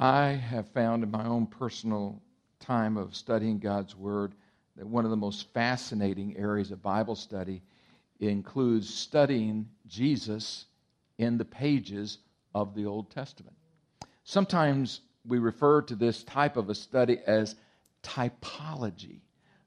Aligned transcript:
I 0.00 0.28
have 0.28 0.68
found 0.68 1.02
in 1.02 1.10
my 1.10 1.24
own 1.24 1.46
personal 1.46 2.22
time 2.60 2.96
of 2.96 3.16
studying 3.16 3.58
God's 3.58 3.96
Word 3.96 4.32
that 4.76 4.86
one 4.86 5.04
of 5.04 5.10
the 5.10 5.16
most 5.16 5.52
fascinating 5.52 6.36
areas 6.36 6.70
of 6.70 6.80
Bible 6.80 7.16
study 7.16 7.62
includes 8.20 8.92
studying 8.92 9.68
Jesus 9.88 10.66
in 11.18 11.36
the 11.36 11.44
pages 11.44 12.18
of 12.54 12.76
the 12.76 12.86
Old 12.86 13.10
Testament. 13.10 13.56
Sometimes 14.22 15.00
we 15.26 15.40
refer 15.40 15.82
to 15.82 15.96
this 15.96 16.22
type 16.22 16.56
of 16.56 16.70
a 16.70 16.76
study 16.76 17.18
as 17.26 17.56
typology. 18.04 19.18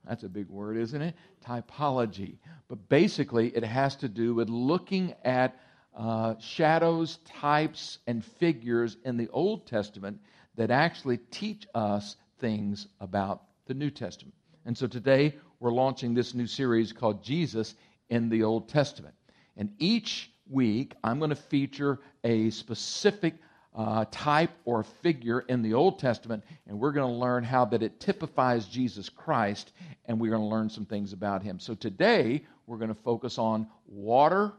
That's 0.07 0.23
a 0.23 0.29
big 0.29 0.47
word, 0.47 0.77
isn't 0.77 1.01
it? 1.01 1.13
Typology. 1.45 2.37
But 2.69 2.87
basically, 2.87 3.49
it 3.49 3.65
has 3.65 3.97
to 3.97 4.07
do 4.07 4.33
with 4.33 4.47
looking 4.47 5.13
at 5.25 5.59
uh, 5.95 6.35
shadows, 6.39 7.19
types, 7.25 7.99
and 8.07 8.23
figures 8.23 8.97
in 9.03 9.17
the 9.17 9.29
Old 9.29 9.67
Testament 9.67 10.19
that 10.55 10.71
actually 10.71 11.17
teach 11.17 11.67
us 11.75 12.15
things 12.39 12.87
about 12.99 13.43
the 13.67 13.73
New 13.73 13.89
Testament. 13.89 14.35
And 14.65 14.77
so 14.77 14.87
today 14.87 15.35
we're 15.59 15.71
launching 15.71 16.13
this 16.13 16.33
new 16.33 16.47
series 16.47 16.91
called 16.93 17.23
Jesus 17.23 17.75
in 18.09 18.29
the 18.29 18.43
Old 18.43 18.69
Testament. 18.69 19.15
And 19.57 19.71
each 19.79 20.31
week 20.49 20.95
I'm 21.03 21.19
going 21.19 21.29
to 21.29 21.35
feature 21.35 21.99
a 22.23 22.49
specific 22.49 23.35
uh, 23.73 24.05
type 24.11 24.51
or 24.65 24.83
figure 24.83 25.41
in 25.41 25.61
the 25.61 25.73
Old 25.73 25.97
Testament, 25.99 26.43
and 26.67 26.77
we're 26.77 26.91
going 26.91 27.09
to 27.09 27.19
learn 27.19 27.43
how 27.43 27.63
that 27.65 27.81
it 27.81 27.99
typifies 27.99 28.65
Jesus 28.65 29.07
Christ, 29.07 29.71
and 30.05 30.19
we're 30.19 30.31
going 30.31 30.41
to 30.41 30.47
learn 30.47 30.69
some 30.69 30.85
things 30.85 31.13
about 31.13 31.41
him. 31.41 31.59
So 31.59 31.73
today 31.73 32.43
we're 32.67 32.77
going 32.77 32.93
to 32.93 33.01
focus 33.01 33.37
on 33.37 33.67
water 33.87 34.51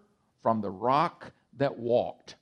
from 0.42 0.60
the 0.60 0.70
rock 0.70 1.32
that 1.58 1.78
walked. 1.78 2.36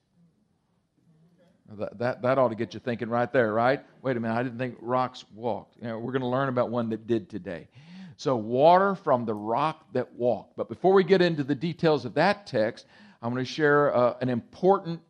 That, 1.79 1.99
that, 1.99 2.23
that 2.23 2.39
ought 2.39 2.49
to 2.49 2.57
get 2.57 2.75
you 2.75 2.81
thinking 2.81 3.09
right 3.09 3.33
there, 3.33 3.53
right? 3.53 3.81
Wait 4.03 4.17
a 4.17 4.21
minute, 4.21 4.35
I 4.35 4.43
didn't 4.43 4.59
think 4.59 4.77
rocks 4.81 5.25
walked. 5.35 5.77
You 5.81 5.89
know, 5.89 5.99
we're 5.99 6.13
going 6.13 6.23
to 6.23 6.29
learn 6.29 6.49
about 6.49 6.71
one 6.71 6.91
that 6.91 7.07
did 7.07 7.31
today. 7.31 7.69
So, 8.17 8.37
water 8.37 8.97
from 8.97 9.25
the 9.25 9.35
rock 9.35 9.87
that 9.93 10.13
walked. 10.15 10.57
But 10.57 10.69
before 10.69 10.93
we 10.93 11.05
get 11.05 11.23
into 11.23 11.45
the 11.45 11.55
details 11.55 12.05
of 12.05 12.15
that 12.15 12.47
text, 12.47 12.87
I'm 13.23 13.33
going 13.33 13.45
to 13.45 13.51
share 13.51 13.95
uh, 13.95 14.15
an 14.21 14.29
important 14.29 15.01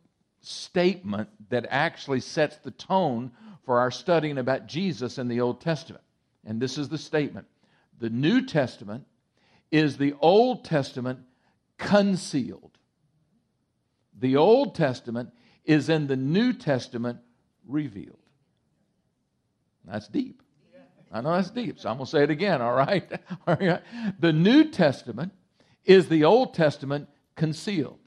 statement 0.41 1.29
that 1.49 1.65
actually 1.69 2.19
sets 2.19 2.57
the 2.57 2.71
tone 2.71 3.31
for 3.65 3.79
our 3.79 3.91
studying 3.91 4.37
about 4.37 4.67
Jesus 4.67 5.17
in 5.17 5.27
the 5.27 5.41
Old 5.41 5.61
Testament. 5.61 6.03
And 6.45 6.61
this 6.61 6.77
is 6.77 6.89
the 6.89 6.97
statement 6.97 7.47
The 7.99 8.09
New 8.09 8.45
Testament 8.45 9.05
is 9.71 9.97
the 9.97 10.13
Old 10.19 10.63
Testament 10.63 11.19
concealed. 11.77 12.77
The 14.21 14.37
Old 14.37 14.75
Testament 14.75 15.31
is 15.65 15.89
in 15.89 16.07
the 16.07 16.15
New 16.15 16.53
Testament 16.53 17.19
revealed. 17.67 18.19
That's 19.83 20.07
deep. 20.07 20.41
I 21.11 21.19
know 21.19 21.35
that's 21.35 21.49
deep, 21.49 21.77
so 21.77 21.89
I'm 21.89 21.97
going 21.97 22.05
to 22.05 22.11
say 22.11 22.23
it 22.23 22.29
again, 22.29 22.61
all 22.61 22.73
right? 22.73 23.03
The 24.19 24.31
New 24.31 24.65
Testament 24.71 25.33
is 25.83 26.07
the 26.07 26.23
Old 26.23 26.53
Testament 26.53 27.09
concealed, 27.35 27.99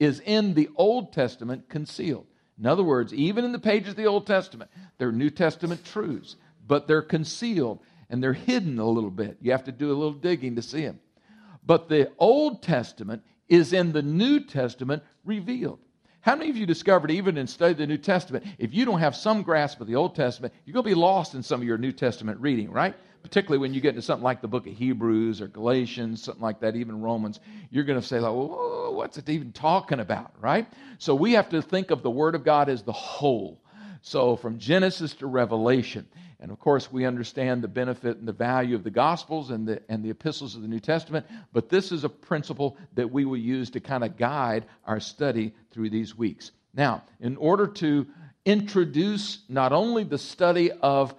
is 0.00 0.20
in 0.20 0.54
the 0.54 0.68
Old 0.74 1.12
Testament 1.12 1.68
concealed. 1.68 2.26
In 2.58 2.66
other 2.66 2.82
words, 2.82 3.14
even 3.14 3.44
in 3.44 3.52
the 3.52 3.60
pages 3.60 3.90
of 3.90 3.96
the 3.96 4.06
Old 4.06 4.26
Testament, 4.26 4.70
they're 4.96 5.12
New 5.12 5.30
Testament 5.30 5.84
truths, 5.84 6.34
but 6.66 6.88
they're 6.88 7.02
concealed 7.02 7.80
and 8.10 8.22
they're 8.22 8.32
hidden 8.32 8.78
a 8.78 8.88
little 8.88 9.10
bit. 9.10 9.36
You 9.40 9.52
have 9.52 9.64
to 9.64 9.72
do 9.72 9.92
a 9.92 9.94
little 9.94 10.12
digging 10.12 10.56
to 10.56 10.62
see 10.62 10.82
them. 10.82 10.98
But 11.64 11.88
the 11.88 12.10
Old 12.18 12.62
Testament 12.62 13.22
is 13.48 13.72
in 13.72 13.92
the 13.92 14.02
New 14.02 14.40
Testament 14.40 15.02
revealed. 15.24 15.78
How 16.20 16.34
many 16.36 16.50
of 16.50 16.56
you 16.56 16.66
discovered, 16.66 17.10
even 17.10 17.38
in 17.38 17.46
study 17.46 17.74
the 17.74 17.86
New 17.86 17.96
Testament, 17.96 18.44
if 18.58 18.74
you 18.74 18.84
don't 18.84 18.98
have 18.98 19.16
some 19.16 19.42
grasp 19.42 19.80
of 19.80 19.86
the 19.86 19.94
Old 19.94 20.14
Testament, 20.14 20.52
you're 20.64 20.74
going 20.74 20.84
to 20.84 20.90
be 20.90 20.94
lost 20.94 21.34
in 21.34 21.42
some 21.42 21.60
of 21.60 21.66
your 21.66 21.78
New 21.78 21.92
Testament 21.92 22.40
reading, 22.40 22.70
right? 22.70 22.94
Particularly 23.22 23.58
when 23.58 23.72
you 23.72 23.80
get 23.80 23.90
into 23.90 24.02
something 24.02 24.24
like 24.24 24.42
the 24.42 24.48
book 24.48 24.66
of 24.66 24.74
Hebrews 24.74 25.40
or 25.40 25.46
Galatians, 25.46 26.22
something 26.22 26.42
like 26.42 26.60
that, 26.60 26.76
even 26.76 27.00
Romans, 27.00 27.40
you're 27.70 27.84
going 27.84 28.00
to 28.00 28.06
say, 28.06 28.18
like, 28.20 28.32
well, 28.32 28.94
what's 28.94 29.16
it 29.16 29.28
even 29.28 29.52
talking 29.52 30.00
about, 30.00 30.32
right? 30.40 30.66
So 30.98 31.14
we 31.14 31.32
have 31.32 31.48
to 31.50 31.62
think 31.62 31.90
of 31.90 32.02
the 32.02 32.10
Word 32.10 32.34
of 32.34 32.44
God 32.44 32.68
as 32.68 32.82
the 32.82 32.92
whole. 32.92 33.60
So 34.02 34.36
from 34.36 34.58
Genesis 34.58 35.14
to 35.14 35.26
Revelation. 35.26 36.06
And 36.40 36.52
of 36.52 36.58
course, 36.60 36.92
we 36.92 37.04
understand 37.04 37.62
the 37.62 37.68
benefit 37.68 38.18
and 38.18 38.28
the 38.28 38.32
value 38.32 38.76
of 38.76 38.84
the 38.84 38.90
Gospels 38.90 39.50
and 39.50 39.66
the, 39.66 39.82
and 39.88 40.04
the 40.04 40.10
epistles 40.10 40.54
of 40.54 40.62
the 40.62 40.68
New 40.68 40.78
Testament, 40.78 41.26
but 41.52 41.68
this 41.68 41.90
is 41.90 42.04
a 42.04 42.08
principle 42.08 42.76
that 42.94 43.10
we 43.10 43.24
will 43.24 43.36
use 43.36 43.70
to 43.70 43.80
kind 43.80 44.04
of 44.04 44.16
guide 44.16 44.64
our 44.84 45.00
study 45.00 45.52
through 45.72 45.90
these 45.90 46.16
weeks. 46.16 46.52
Now, 46.74 47.02
in 47.18 47.36
order 47.36 47.66
to 47.66 48.06
introduce 48.44 49.40
not 49.48 49.72
only 49.72 50.04
the 50.04 50.18
study 50.18 50.70
of, 50.70 51.12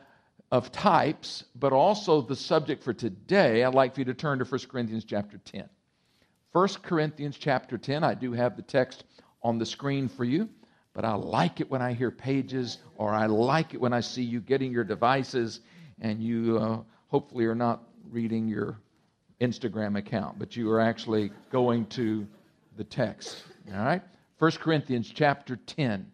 of 0.51 0.71
types, 0.71 1.43
but 1.53 1.73
also 1.73 2.21
the 2.21 2.35
subject 2.35 2.81
for 2.81 2.93
today, 2.93 3.63
I'd 3.65 3.73
like 3.73 3.95
for 3.95 4.01
you 4.01 4.05
to 4.05 4.13
turn 4.13 4.39
to 4.39 4.45
1 4.45 4.61
Corinthians 4.71 5.03
chapter 5.03 5.37
10. 5.37 5.67
1 6.53 6.67
Corinthians 6.81 7.37
chapter 7.37 7.77
10, 7.77 8.05
I 8.05 8.13
do 8.13 8.31
have 8.31 8.55
the 8.55 8.61
text 8.61 9.03
on 9.43 9.57
the 9.57 9.65
screen 9.65 10.07
for 10.07 10.23
you 10.23 10.49
but 10.93 11.05
I 11.05 11.13
like 11.13 11.61
it 11.61 11.69
when 11.69 11.81
I 11.81 11.93
hear 11.93 12.11
pages, 12.11 12.79
or 12.95 13.13
I 13.13 13.27
like 13.27 13.73
it 13.73 13.81
when 13.81 13.93
I 13.93 14.01
see 14.01 14.23
you 14.23 14.39
getting 14.39 14.71
your 14.71 14.83
devices 14.83 15.61
and 16.01 16.21
you 16.21 16.57
uh, 16.57 16.79
hopefully 17.07 17.45
are 17.45 17.55
not 17.55 17.83
reading 18.09 18.47
your 18.47 18.79
Instagram 19.41 19.97
account, 19.97 20.39
but 20.39 20.55
you 20.55 20.69
are 20.71 20.79
actually 20.79 21.31
going 21.51 21.85
to 21.87 22.27
the 22.77 22.83
text. 22.83 23.43
All 23.73 23.79
right? 23.79 24.01
1 24.39 24.51
Corinthians 24.53 25.11
chapter 25.13 25.57
10. 25.57 26.11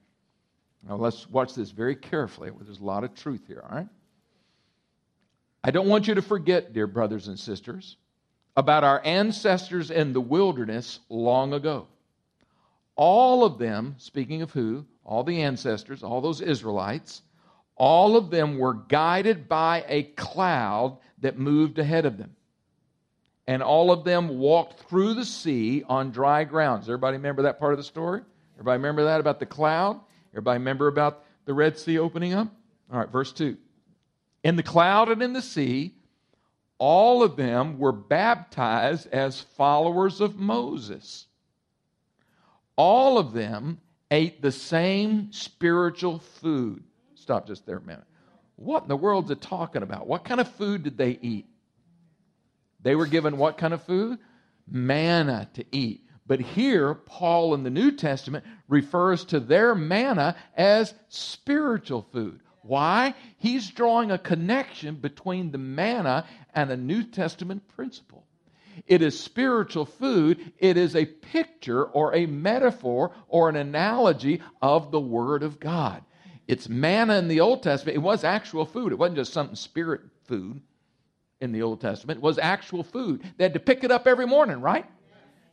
Now 0.87 0.95
let's 0.95 1.29
watch 1.29 1.53
this 1.53 1.71
very 1.71 1.95
carefully. 1.95 2.51
There's 2.61 2.79
a 2.79 2.83
lot 2.83 3.03
of 3.03 3.15
truth 3.15 3.41
here, 3.47 3.63
all 3.67 3.77
right? 3.77 3.87
I 5.63 5.71
don't 5.71 5.87
want 5.87 6.07
you 6.07 6.15
to 6.15 6.21
forget, 6.21 6.73
dear 6.73 6.85
brothers 6.85 7.27
and 7.27 7.39
sisters, 7.39 7.97
about 8.55 8.83
our 8.83 9.01
ancestors 9.03 9.89
in 9.89 10.13
the 10.13 10.21
wilderness 10.21 10.99
long 11.09 11.53
ago 11.53 11.87
all 12.95 13.43
of 13.43 13.57
them, 13.57 13.95
speaking 13.97 14.41
of 14.41 14.51
who? 14.51 14.85
All 15.03 15.23
the 15.23 15.41
ancestors, 15.41 16.03
all 16.03 16.21
those 16.21 16.41
Israelites, 16.41 17.21
all 17.75 18.15
of 18.15 18.29
them 18.29 18.57
were 18.57 18.73
guided 18.73 19.49
by 19.49 19.83
a 19.87 20.03
cloud 20.03 20.97
that 21.19 21.37
moved 21.37 21.77
ahead 21.77 22.05
of 22.05 22.17
them. 22.17 22.35
And 23.47 23.61
all 23.61 23.91
of 23.91 24.03
them 24.03 24.39
walked 24.39 24.79
through 24.89 25.13
the 25.13 25.25
sea 25.25 25.83
on 25.87 26.11
dry 26.11 26.45
ground. 26.45 26.81
Does 26.81 26.89
everybody 26.89 27.17
remember 27.17 27.43
that 27.43 27.59
part 27.59 27.73
of 27.73 27.77
the 27.77 27.83
story? 27.83 28.21
Everybody 28.55 28.77
remember 28.77 29.03
that 29.05 29.19
about 29.19 29.39
the 29.39 29.45
cloud? 29.45 29.99
Everybody 30.31 30.57
remember 30.57 30.87
about 30.87 31.23
the 31.45 31.53
Red 31.53 31.77
Sea 31.77 31.99
opening 31.99 32.33
up? 32.33 32.47
All 32.91 32.97
right, 32.97 33.09
verse 33.09 33.31
2. 33.33 33.57
In 34.43 34.55
the 34.55 34.63
cloud 34.63 35.09
and 35.09 35.21
in 35.21 35.33
the 35.33 35.41
sea, 35.41 35.93
all 36.77 37.23
of 37.23 37.35
them 37.35 37.77
were 37.77 37.91
baptized 37.91 39.07
as 39.11 39.41
followers 39.41 40.21
of 40.21 40.37
Moses 40.37 41.27
all 42.77 43.17
of 43.17 43.33
them 43.33 43.79
ate 44.11 44.41
the 44.41 44.51
same 44.51 45.31
spiritual 45.31 46.19
food. 46.19 46.83
Stop 47.15 47.47
just 47.47 47.65
there 47.65 47.77
a 47.77 47.81
minute. 47.81 48.05
What 48.55 48.83
in 48.83 48.89
the 48.89 48.97
world's 48.97 49.31
it 49.31 49.41
talking 49.41 49.83
about? 49.83 50.07
What 50.07 50.23
kind 50.23 50.39
of 50.39 50.47
food 50.55 50.83
did 50.83 50.97
they 50.97 51.17
eat? 51.21 51.45
They 52.81 52.95
were 52.95 53.07
given 53.07 53.37
what 53.37 53.57
kind 53.57 53.73
of 53.73 53.83
food? 53.83 54.19
Manna 54.67 55.49
to 55.55 55.65
eat. 55.71 56.01
But 56.27 56.39
here, 56.39 56.93
Paul 56.93 57.53
in 57.53 57.63
the 57.63 57.69
New 57.69 57.91
Testament 57.91 58.45
refers 58.67 59.25
to 59.25 59.39
their 59.39 59.75
manna 59.75 60.35
as 60.55 60.93
spiritual 61.09 62.07
food. 62.11 62.39
Why? 62.61 63.13
He's 63.37 63.69
drawing 63.69 64.11
a 64.11 64.17
connection 64.17 64.95
between 64.95 65.51
the 65.51 65.59
manna 65.59 66.25
and 66.53 66.71
a 66.71 66.77
New 66.77 67.03
Testament 67.03 67.67
principle. 67.75 68.25
It 68.87 69.01
is 69.01 69.19
spiritual 69.19 69.85
food. 69.85 70.53
It 70.59 70.77
is 70.77 70.95
a 70.95 71.05
picture 71.05 71.83
or 71.83 72.13
a 72.15 72.25
metaphor 72.25 73.11
or 73.27 73.49
an 73.49 73.55
analogy 73.55 74.41
of 74.61 74.91
the 74.91 74.99
Word 74.99 75.43
of 75.43 75.59
God. 75.59 76.03
It's 76.47 76.69
manna 76.69 77.17
in 77.17 77.27
the 77.27 77.41
Old 77.41 77.63
Testament. 77.63 77.95
It 77.95 78.01
was 78.01 78.23
actual 78.23 78.65
food. 78.65 78.91
It 78.91 78.99
wasn't 78.99 79.17
just 79.17 79.33
something 79.33 79.55
spirit 79.55 80.01
food 80.25 80.61
in 81.41 81.51
the 81.51 81.61
Old 81.61 81.81
Testament. 81.81 82.19
It 82.19 82.23
was 82.23 82.37
actual 82.37 82.83
food. 82.83 83.23
They 83.37 83.43
had 83.43 83.53
to 83.53 83.59
pick 83.59 83.83
it 83.83 83.91
up 83.91 84.07
every 84.07 84.27
morning, 84.27 84.61
right? 84.61 84.85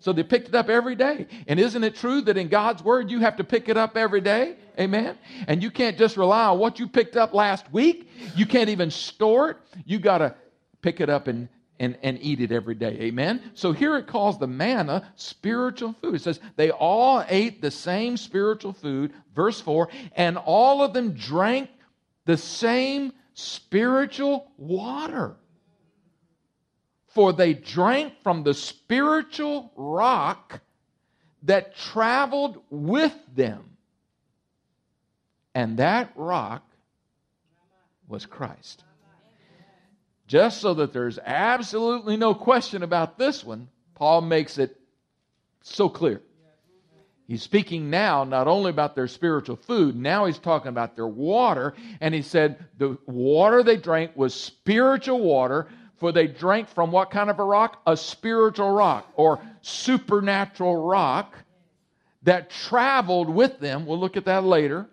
So 0.00 0.12
they 0.12 0.25
picked 0.25 0.49
it 0.49 0.55
up 0.55 0.69
every 0.69 0.96
day. 0.96 1.29
And 1.46 1.61
isn't 1.61 1.85
it 1.85 1.94
true 1.94 2.23
that 2.23 2.37
in 2.37 2.49
God's 2.49 2.82
Word 2.82 3.08
you 3.11 3.20
have 3.20 3.37
to 3.37 3.44
pick 3.44 3.69
it 3.69 3.76
up 3.76 3.96
every 3.96 4.20
day? 4.20 4.56
Amen? 4.79 5.17
And 5.46 5.62
you 5.62 5.70
can't 5.70 5.96
just 5.96 6.17
rely 6.17 6.46
on 6.46 6.58
what 6.58 6.81
you 6.81 6.88
picked 6.88 7.17
up 7.17 7.35
last 7.35 7.73
week. 7.73 8.11
You 8.35 8.44
can't 8.44 8.69
even 8.69 8.91
store 8.91 9.50
it. 9.50 9.56
You 9.85 10.00
got 10.00 10.19
to 10.19 10.35
pick 10.81 11.00
it 11.00 11.08
up 11.08 11.29
and 11.29 11.49
and, 11.82 11.99
and 12.05 12.17
eat 12.23 12.40
it 12.40 12.52
every 12.52 12.76
day. 12.76 12.96
Amen? 13.00 13.43
So 13.55 13.73
here 13.73 13.96
it 13.96 14.06
calls 14.06 14.38
the 14.38 14.46
manna 14.46 15.12
spiritual 15.17 15.96
food. 16.00 16.14
It 16.14 16.23
says 16.23 16.38
they 16.55 16.70
all 16.70 17.25
ate 17.29 17.61
the 17.61 17.73
same 17.73 18.17
spiritual 18.17 18.73
food, 18.73 19.12
verse 19.34 19.61
4, 19.61 19.88
and 20.14 20.38
all 20.38 20.84
of 20.84 20.93
them 20.93 21.14
drank 21.14 21.70
the 22.25 22.37
same 22.37 23.12
spiritual 23.34 24.52
water. 24.56 25.34
For 27.08 27.32
they 27.32 27.52
drank 27.52 28.14
from 28.23 28.44
the 28.44 28.55
spiritual 28.55 29.73
rock 29.75 30.61
that 31.43 31.75
traveled 31.75 32.62
with 32.70 33.14
them. 33.34 33.76
And 35.52 35.79
that 35.79 36.12
rock 36.14 36.62
was 38.06 38.25
Christ. 38.25 38.84
Just 40.32 40.62
so 40.62 40.73
that 40.73 40.94
there's 40.94 41.19
absolutely 41.19 42.17
no 42.17 42.34
question 42.34 42.82
about 42.82 43.19
this 43.19 43.44
one, 43.44 43.69
Paul 43.94 44.23
makes 44.23 44.56
it 44.56 44.75
so 45.61 45.90
clear. 45.90 46.23
He's 47.29 47.43
speaking 47.43 47.90
now 47.90 48.25
not 48.25 48.49
only 48.49 48.70
about 48.70 48.94
their 48.94 49.08
spiritual 49.08 49.56
food, 49.56 49.94
now 49.94 50.25
he's 50.25 50.38
talking 50.38 50.70
about 50.70 50.96
their 50.96 51.06
water. 51.06 51.75
And 52.00 52.14
he 52.14 52.23
said 52.23 52.64
the 52.79 52.96
water 53.05 53.62
they 53.62 53.76
drank 53.76 54.17
was 54.17 54.32
spiritual 54.32 55.20
water, 55.20 55.69
for 55.99 56.12
they 56.12 56.29
drank 56.29 56.70
from 56.70 56.93
what 56.93 57.11
kind 57.11 57.29
of 57.29 57.38
a 57.38 57.44
rock? 57.44 57.82
A 57.87 57.94
spiritual 57.94 58.70
rock 58.70 59.12
or 59.17 59.38
supernatural 59.61 60.79
rock 60.82 61.37
that 62.23 62.49
traveled 62.49 63.29
with 63.29 63.61
them. 63.61 63.84
We'll 63.84 64.00
look 64.00 64.17
at 64.17 64.25
that 64.25 64.44
later. 64.44 64.87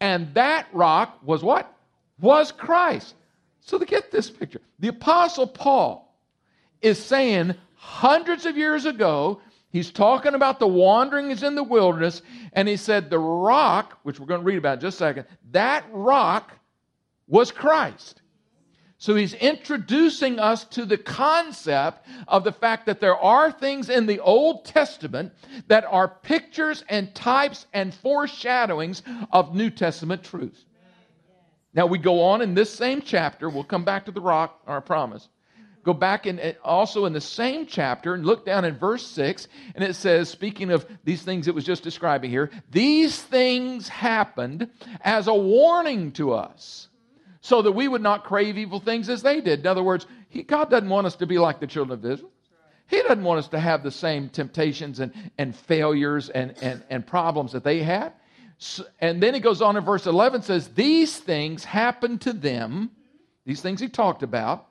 And 0.00 0.34
that 0.34 0.66
rock 0.72 1.20
was 1.22 1.44
what? 1.44 1.72
Was 2.18 2.50
Christ. 2.50 3.14
So 3.60 3.78
to 3.78 3.84
get 3.84 4.10
this 4.10 4.30
picture, 4.30 4.60
the 4.78 4.88
Apostle 4.88 5.46
Paul 5.46 6.16
is 6.80 6.98
saying 6.98 7.54
hundreds 7.76 8.46
of 8.46 8.56
years 8.56 8.86
ago, 8.86 9.40
he's 9.70 9.90
talking 9.90 10.34
about 10.34 10.58
the 10.58 10.66
wanderings 10.66 11.42
in 11.42 11.54
the 11.54 11.62
wilderness, 11.62 12.22
and 12.52 12.66
he 12.66 12.76
said 12.76 13.10
the 13.10 13.18
rock, 13.18 13.98
which 14.02 14.18
we're 14.18 14.26
going 14.26 14.40
to 14.40 14.46
read 14.46 14.58
about 14.58 14.74
in 14.74 14.80
just 14.80 14.96
a 14.96 14.98
second, 14.98 15.26
that 15.52 15.84
rock 15.92 16.52
was 17.26 17.52
Christ. 17.52 18.22
So 18.98 19.14
he's 19.14 19.32
introducing 19.32 20.38
us 20.38 20.64
to 20.64 20.84
the 20.84 20.98
concept 20.98 22.06
of 22.28 22.44
the 22.44 22.52
fact 22.52 22.84
that 22.84 23.00
there 23.00 23.16
are 23.16 23.50
things 23.50 23.88
in 23.88 24.04
the 24.04 24.20
Old 24.20 24.66
Testament 24.66 25.32
that 25.68 25.86
are 25.88 26.06
pictures 26.06 26.84
and 26.86 27.14
types 27.14 27.64
and 27.72 27.94
foreshadowings 27.94 29.02
of 29.32 29.54
New 29.54 29.70
Testament 29.70 30.22
truths. 30.22 30.66
Now 31.72 31.86
we 31.86 31.98
go 31.98 32.22
on 32.22 32.42
in 32.42 32.54
this 32.54 32.72
same 32.72 33.02
chapter, 33.02 33.48
we'll 33.48 33.64
come 33.64 33.84
back 33.84 34.06
to 34.06 34.12
the 34.12 34.20
rock, 34.20 34.60
I 34.66 34.80
promise. 34.80 35.28
Go 35.82 35.94
back 35.94 36.26
and 36.26 36.38
eh, 36.40 36.52
also 36.62 37.06
in 37.06 37.12
the 37.12 37.20
same 37.20 37.66
chapter 37.66 38.12
and 38.12 38.26
look 38.26 38.44
down 38.44 38.64
in 38.64 38.76
verse 38.76 39.06
6, 39.06 39.48
and 39.74 39.82
it 39.82 39.94
says, 39.94 40.28
speaking 40.28 40.70
of 40.70 40.86
these 41.04 41.22
things 41.22 41.48
it 41.48 41.54
was 41.54 41.64
just 41.64 41.82
describing 41.82 42.30
here, 42.30 42.50
these 42.70 43.20
things 43.20 43.88
happened 43.88 44.68
as 45.00 45.26
a 45.26 45.34
warning 45.34 46.12
to 46.12 46.32
us 46.32 46.88
so 47.40 47.62
that 47.62 47.72
we 47.72 47.88
would 47.88 48.02
not 48.02 48.24
crave 48.24 48.58
evil 48.58 48.80
things 48.80 49.08
as 49.08 49.22
they 49.22 49.40
did. 49.40 49.60
In 49.60 49.66
other 49.66 49.82
words, 49.82 50.06
he, 50.28 50.42
God 50.42 50.70
doesn't 50.70 50.88
want 50.88 51.06
us 51.06 51.16
to 51.16 51.26
be 51.26 51.38
like 51.38 51.60
the 51.60 51.66
children 51.66 51.98
of 51.98 52.04
Israel. 52.04 52.30
He 52.86 53.00
doesn't 53.02 53.22
want 53.22 53.38
us 53.38 53.48
to 53.48 53.60
have 53.60 53.82
the 53.82 53.92
same 53.92 54.28
temptations 54.28 54.98
and, 55.00 55.12
and 55.38 55.54
failures 55.54 56.28
and, 56.28 56.54
and, 56.60 56.82
and 56.90 57.06
problems 57.06 57.52
that 57.52 57.64
they 57.64 57.82
had. 57.82 58.12
And 59.00 59.22
then 59.22 59.34
he 59.34 59.40
goes 59.40 59.62
on 59.62 59.76
in 59.76 59.84
verse 59.84 60.06
11 60.06 60.42
says, 60.42 60.68
These 60.68 61.16
things 61.16 61.64
happened 61.64 62.20
to 62.22 62.32
them, 62.32 62.90
these 63.46 63.60
things 63.60 63.80
he 63.80 63.88
talked 63.88 64.22
about, 64.22 64.66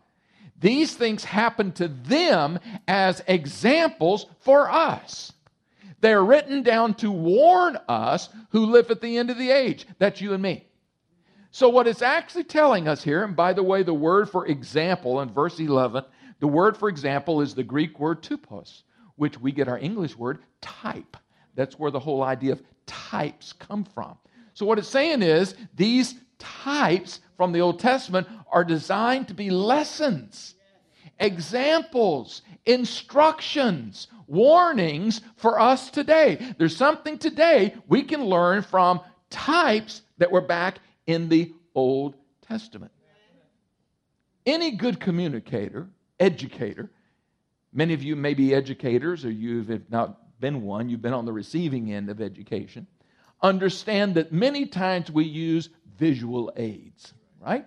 these 0.59 0.93
things 0.93 1.23
happened 1.23 1.75
to 1.75 1.87
them 1.87 2.59
as 2.87 3.23
examples 3.27 4.25
for 4.41 4.69
us. 4.69 5.31
They're 6.01 6.23
written 6.23 6.63
down 6.63 6.93
to 6.95 7.11
warn 7.11 7.77
us 7.87 8.29
who 8.51 8.67
live 8.67 8.91
at 8.91 9.01
the 9.01 9.17
end 9.17 9.29
of 9.29 9.37
the 9.37 9.51
age. 9.51 9.85
That's 9.97 10.21
you 10.21 10.33
and 10.33 10.41
me. 10.41 10.65
So, 11.51 11.69
what 11.69 11.87
it's 11.87 12.03
actually 12.03 12.43
telling 12.43 12.87
us 12.87 13.03
here, 13.03 13.23
and 13.23 13.35
by 13.35 13.53
the 13.53 13.63
way, 13.63 13.81
the 13.81 13.93
word 13.93 14.29
for 14.29 14.45
example 14.45 15.19
in 15.21 15.31
verse 15.31 15.59
11, 15.59 16.03
the 16.39 16.47
word 16.47 16.77
for 16.77 16.89
example 16.89 17.41
is 17.41 17.55
the 17.55 17.63
Greek 17.63 17.99
word 17.99 18.21
tupos, 18.21 18.83
which 19.15 19.39
we 19.39 19.51
get 19.51 19.67
our 19.67 19.79
English 19.79 20.15
word 20.15 20.39
type. 20.61 21.17
That's 21.55 21.79
where 21.79 21.91
the 21.91 21.99
whole 21.99 22.23
idea 22.23 22.53
of 22.53 22.61
types 22.89 23.53
come 23.53 23.85
from. 23.85 24.17
So, 24.55 24.65
what 24.65 24.79
it's 24.79 24.89
saying 24.89 25.21
is 25.21 25.55
these 25.75 26.15
types 26.39 27.19
from 27.37 27.51
the 27.51 27.61
Old 27.61 27.79
Testament 27.79 28.27
are 28.51 28.63
designed 28.63 29.27
to 29.27 29.33
be 29.33 29.51
lessons, 29.51 30.55
examples, 31.19 32.41
instructions, 32.65 34.07
warnings 34.27 35.21
for 35.37 35.59
us 35.59 35.89
today. 35.91 36.53
There's 36.57 36.75
something 36.75 37.17
today 37.17 37.75
we 37.87 38.03
can 38.03 38.25
learn 38.25 38.63
from 38.63 39.01
types 39.29 40.01
that 40.17 40.31
were 40.31 40.41
back 40.41 40.79
in 41.05 41.29
the 41.29 41.53
Old 41.75 42.15
Testament. 42.47 42.91
Any 44.45 44.71
good 44.71 44.99
communicator, 44.99 45.87
educator, 46.19 46.89
many 47.71 47.93
of 47.93 48.01
you 48.01 48.15
may 48.15 48.33
be 48.33 48.53
educators 48.53 49.23
or 49.25 49.31
you've 49.31 49.89
not 49.91 50.19
been 50.39 50.61
one, 50.61 50.89
you've 50.89 51.01
been 51.01 51.13
on 51.13 51.25
the 51.25 51.33
receiving 51.33 51.91
end 51.91 52.09
of 52.09 52.21
education, 52.21 52.87
understand 53.41 54.15
that 54.15 54.31
many 54.31 54.65
times 54.65 55.11
we 55.11 55.25
use 55.25 55.69
visual 55.97 56.51
aids, 56.55 57.13
right? 57.41 57.65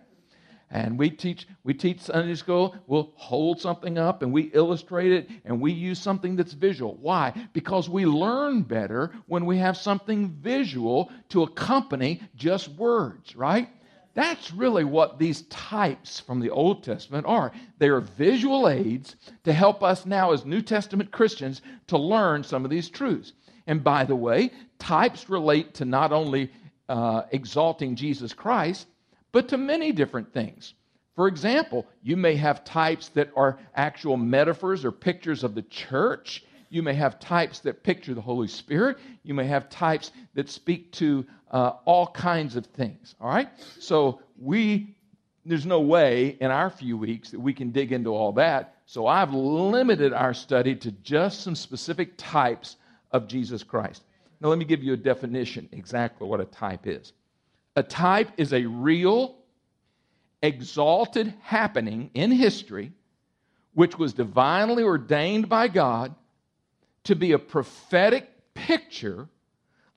and 0.73 0.99
we 0.99 1.11
teach 1.11 1.47
we 1.65 1.75
teach 1.75 2.01
sunday 2.01 2.35
school 2.35 2.75
we'll 2.87 3.13
hold 3.15 3.61
something 3.61 3.99
up 3.99 4.23
and 4.23 4.33
we 4.33 4.51
illustrate 4.55 5.13
it 5.13 5.31
and 5.45 5.61
we 5.61 5.71
use 5.71 5.99
something 6.01 6.35
that's 6.35 6.55
visual. 6.55 6.97
Why? 7.01 7.33
Because 7.53 7.89
we 7.89 8.07
learn 8.07 8.63
better 8.63 9.13
when 9.27 9.45
we 9.45 9.59
have 9.59 9.77
something 9.77 10.31
visual 10.31 11.13
to 11.29 11.43
accompany 11.43 12.23
just 12.35 12.69
words 12.71 13.37
right 13.37 13.69
that's 14.15 14.53
really 14.53 14.85
what 14.85 15.19
these 15.19 15.43
types 15.43 16.21
from 16.21 16.41
the 16.41 16.51
old 16.51 16.83
testament 16.83 17.27
are 17.27 17.53
they 17.79 17.89
are 17.89 18.01
visual 18.01 18.69
aids 18.69 19.17
to 19.45 19.53
help 19.53 19.83
us 19.83 20.07
now 20.07 20.33
as 20.33 20.45
new 20.45 20.63
testament 20.63 21.11
christians 21.11 21.63
to 21.87 21.99
learn 21.99 22.43
some 22.43 22.65
of 22.65 22.71
these 22.71 22.89
truths 22.89 23.33
and 23.67 23.83
by 23.83 24.05
the 24.05 24.17
way 24.17 24.51
types 24.79 25.29
relate 25.29 25.75
to 25.75 25.85
not 25.85 26.13
only 26.13 26.51
uh, 26.89 27.23
exalting 27.33 27.95
jesus 27.95 28.33
christ 28.33 28.87
but 29.33 29.49
to 29.49 29.57
many 29.57 29.93
different 29.93 30.33
things. 30.33 30.75
For 31.17 31.27
example, 31.27 31.87
you 32.03 32.17
may 32.17 32.37
have 32.37 32.65
types 32.65 33.09
that 33.11 33.31
are 33.35 33.59
actual 33.75 34.17
metaphors 34.17 34.85
or 34.85 34.93
pictures 34.93 35.43
of 35.43 35.55
the 35.55 35.63
church. 35.63 36.45
You 36.73 36.83
may 36.83 36.95
have 36.95 37.21
types 37.21 37.59
that 37.61 37.83
picture 37.83 38.15
the 38.15 38.23
Holy 38.23 38.49
Spirit. 38.49 38.97
You 39.25 39.35
may 39.35 39.45
have 39.45 39.69
types 39.69 40.11
that 40.33 40.49
speak 40.49 40.91
to 40.93 41.27
uh, 41.51 41.73
all 41.85 42.07
kinds 42.07 42.57
of 42.57 42.65
things. 42.65 43.15
All 43.21 43.29
right? 43.29 43.51
So 43.79 44.23
we, 44.41 44.97
there's 45.45 45.67
no 45.67 45.81
way 45.81 46.39
in 46.41 46.51
our 46.51 46.71
few 46.71 46.97
weeks 46.97 47.31
that 47.33 47.41
we 47.41 47.53
can 47.53 47.73
dig 47.73 47.93
into 47.93 48.15
all 48.15 48.33
that. 48.33 48.77
So 48.87 49.07
I've 49.07 49.35
limited 49.35 50.15
our 50.15 50.33
study 50.33 50.75
to 50.77 50.91
just 50.91 51.43
some 51.43 51.55
specific 51.55 52.15
types 52.17 52.77
of 53.11 53.29
Jesus 53.29 53.63
Christ. 53.63 54.03
Now, 54.41 54.49
let 54.49 54.59
me 54.59 54.65
give 54.65 54.83
you 54.83 54.95
a 54.95 54.97
definition 54.97 55.69
exactly 55.73 56.27
what 56.27 56.41
a 56.41 56.47
type 56.47 56.87
is. 56.87 57.13
A 57.77 57.83
type 57.83 58.31
is 58.39 58.55
a 58.55 58.65
real, 58.65 59.37
exalted 60.43 61.35
happening 61.43 62.09
in 62.15 62.31
history 62.31 62.93
which 63.75 63.99
was 63.99 64.15
divinely 64.15 64.83
ordained 64.83 65.51
by 65.51 65.69
God 65.69 66.15
to 67.05 67.15
be 67.17 67.33
a 67.33 67.39
prophetic 67.39 68.29
picture 68.55 69.29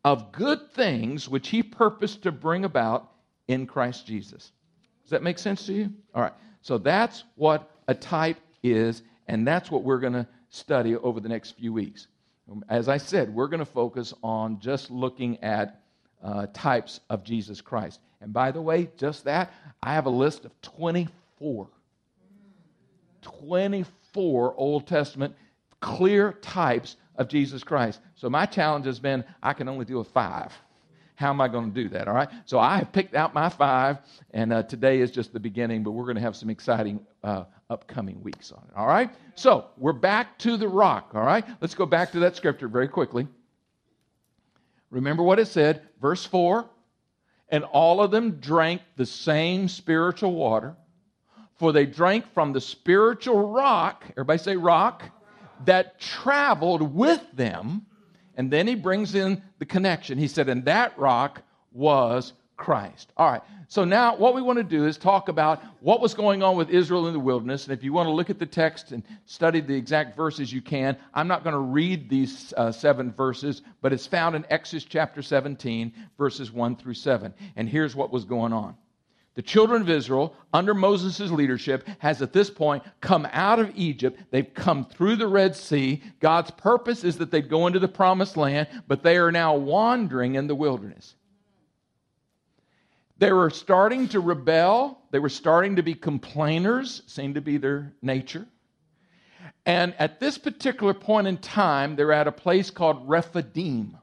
of 0.03 0.31
good 0.31 0.71
things 0.74 1.27
which 1.27 1.50
He 1.50 1.63
purposed 1.63 2.24
to 2.24 2.31
bring 2.31 2.65
about 2.65 3.12
in 3.47 3.67
Christ 3.67 4.05
Jesus. 4.05 4.51
Does 5.03 5.12
that 5.12 5.24
make 5.24 5.38
sense 5.38 5.65
to 5.67 5.74
you? 5.74 5.89
All 6.13 6.21
right. 6.21 6.33
So 6.62 6.77
that's 6.77 7.24
what 7.35 7.69
a 7.88 7.93
type 7.93 8.38
is, 8.63 9.03
and 9.27 9.47
that's 9.47 9.69
what 9.69 9.83
we're 9.83 10.00
going 10.00 10.13
to 10.13 10.27
study 10.50 10.95
over 10.95 11.19
the 11.19 11.29
next 11.29 11.51
few 11.51 11.74
weeks. 11.74 12.07
As 12.69 12.89
I 12.89 12.97
said, 12.97 13.33
we're 13.33 13.47
going 13.47 13.59
to 13.59 13.65
focus 13.65 14.13
on 14.24 14.59
just 14.59 14.89
looking 14.89 15.43
at 15.43 15.81
uh, 16.24 16.47
types 16.53 17.00
of 17.09 17.24
Jesus 17.24 17.62
Christ. 17.62 18.00
And 18.21 18.33
by 18.33 18.51
the 18.51 18.62
way, 18.62 18.89
just 18.97 19.25
that, 19.25 19.53
I 19.83 19.93
have 19.93 20.05
a 20.05 20.12
list 20.12 20.45
of 20.45 20.62
24. 20.62 21.67
24 23.21 24.53
Old 24.55 24.88
Testament 24.88 25.35
clear 25.85 26.33
types 26.41 26.95
of 27.15 27.27
Jesus 27.27 27.63
Christ. 27.63 27.99
So 28.15 28.27
my 28.27 28.47
challenge 28.47 28.87
has 28.87 28.99
been 28.99 29.23
I 29.43 29.53
can 29.53 29.69
only 29.69 29.85
do 29.85 29.99
a 29.99 30.03
five. 30.03 30.51
How 31.13 31.29
am 31.29 31.39
I 31.39 31.47
going 31.47 31.71
to 31.71 31.83
do 31.83 31.89
that? 31.89 32.07
All 32.07 32.15
right. 32.15 32.27
So 32.45 32.57
I 32.57 32.77
have 32.77 32.91
picked 32.91 33.13
out 33.13 33.35
my 33.35 33.49
five, 33.49 33.99
and 34.31 34.51
uh, 34.51 34.63
today 34.63 34.99
is 34.99 35.11
just 35.11 35.31
the 35.31 35.39
beginning, 35.39 35.83
but 35.83 35.91
we're 35.91 36.05
going 36.05 36.15
to 36.15 36.23
have 36.23 36.35
some 36.35 36.49
exciting 36.49 36.99
uh, 37.23 37.43
upcoming 37.69 38.21
weeks 38.23 38.51
on 38.51 38.63
it. 38.67 38.75
All 38.75 38.87
right. 38.87 39.11
So 39.35 39.67
we're 39.77 39.93
back 39.93 40.39
to 40.39 40.57
the 40.57 40.67
rock. 40.67 41.11
All 41.13 41.23
right. 41.23 41.45
Let's 41.61 41.75
go 41.75 41.85
back 41.85 42.11
to 42.13 42.19
that 42.21 42.35
scripture 42.35 42.67
very 42.67 42.87
quickly. 42.87 43.27
Remember 44.89 45.21
what 45.21 45.37
it 45.37 45.47
said, 45.47 45.83
verse 46.01 46.25
4 46.25 46.67
And 47.49 47.63
all 47.63 48.01
of 48.01 48.09
them 48.09 48.39
drank 48.39 48.81
the 48.95 49.05
same 49.05 49.67
spiritual 49.67 50.33
water, 50.33 50.75
for 51.59 51.71
they 51.71 51.85
drank 51.85 52.33
from 52.33 52.53
the 52.53 52.61
spiritual 52.61 53.51
rock, 53.51 54.03
everybody 54.11 54.39
say 54.39 54.57
rock, 54.57 55.03
that 55.65 56.00
traveled 56.00 56.93
with 56.93 57.21
them. 57.33 57.85
And 58.35 58.51
then 58.51 58.67
he 58.67 58.75
brings 58.75 59.15
in 59.15 59.41
the 59.59 59.65
connection. 59.65 60.17
He 60.17 60.27
said, 60.27 60.50
And 60.50 60.65
that 60.65 60.97
rock 61.00 61.41
was 61.71 62.33
Christ. 62.57 63.12
All 63.17 63.29
right. 63.29 63.41
So 63.67 63.83
now 63.83 64.15
what 64.15 64.33
we 64.35 64.41
want 64.41 64.57
to 64.57 64.63
do 64.63 64.85
is 64.85 64.97
talk 64.97 65.27
about 65.27 65.62
what 65.81 66.00
was 66.00 66.13
going 66.13 66.43
on 66.43 66.55
with 66.55 66.69
Israel 66.69 67.07
in 67.07 67.13
the 67.13 67.19
wilderness. 67.19 67.65
And 67.65 67.74
if 67.77 67.83
you 67.83 67.91
want 67.91 68.07
to 68.07 68.12
look 68.12 68.29
at 68.29 68.39
the 68.39 68.45
text 68.45 68.91
and 68.91 69.03
study 69.25 69.59
the 69.59 69.75
exact 69.75 70.15
verses, 70.15 70.53
you 70.53 70.62
can. 70.62 70.97
I'm 71.13 71.27
not 71.27 71.43
going 71.43 71.53
to 71.53 71.59
read 71.59 72.09
these 72.09 72.53
uh, 72.55 72.71
seven 72.71 73.12
verses, 73.12 73.62
but 73.81 73.91
it's 73.91 74.07
found 74.07 74.35
in 74.35 74.45
Exodus 74.50 74.85
chapter 74.85 75.21
17, 75.21 75.93
verses 76.17 76.51
1 76.51 76.75
through 76.77 76.93
7. 76.93 77.33
And 77.55 77.67
here's 77.67 77.95
what 77.95 78.12
was 78.12 78.24
going 78.25 78.53
on 78.53 78.75
The 79.35 79.41
children 79.41 79.81
of 79.81 79.89
Israel, 79.89 80.33
under 80.53 80.73
Moses' 80.73 81.29
leadership, 81.29 81.85
has 81.99 82.21
at 82.21 82.31
this 82.31 82.49
point 82.49 82.83
come 83.01 83.27
out 83.33 83.59
of 83.59 83.71
Egypt. 83.75 84.19
They've 84.31 84.53
come 84.53 84.85
through 84.85 85.17
the 85.17 85.27
Red 85.27 85.57
Sea. 85.57 86.01
God's 86.21 86.51
purpose 86.51 87.03
is 87.03 87.17
that 87.17 87.31
they'd 87.31 87.49
go 87.49 87.67
into 87.67 87.79
the 87.79 87.87
promised 87.89 88.37
land, 88.37 88.69
but 88.87 89.03
they 89.03 89.17
are 89.17 89.33
now 89.33 89.55
wandering 89.55 90.35
in 90.35 90.47
the 90.47 90.55
wilderness. 90.55 91.15
They 93.17 93.31
were 93.33 93.49
starting 93.49 94.07
to 94.09 94.21
rebel. 94.21 95.01
They 95.11 95.19
were 95.19 95.29
starting 95.29 95.75
to 95.77 95.83
be 95.83 95.95
complainers, 95.95 97.01
seemed 97.07 97.35
to 97.35 97.41
be 97.41 97.57
their 97.57 97.93
nature. 98.01 98.47
And 99.65 99.95
at 99.99 100.21
this 100.21 100.37
particular 100.37 100.93
point 100.93 101.27
in 101.27 101.37
time, 101.37 101.97
they're 101.97 102.13
at 102.13 102.27
a 102.27 102.31
place 102.31 102.69
called 102.69 103.07
Rephidim. 103.09 103.97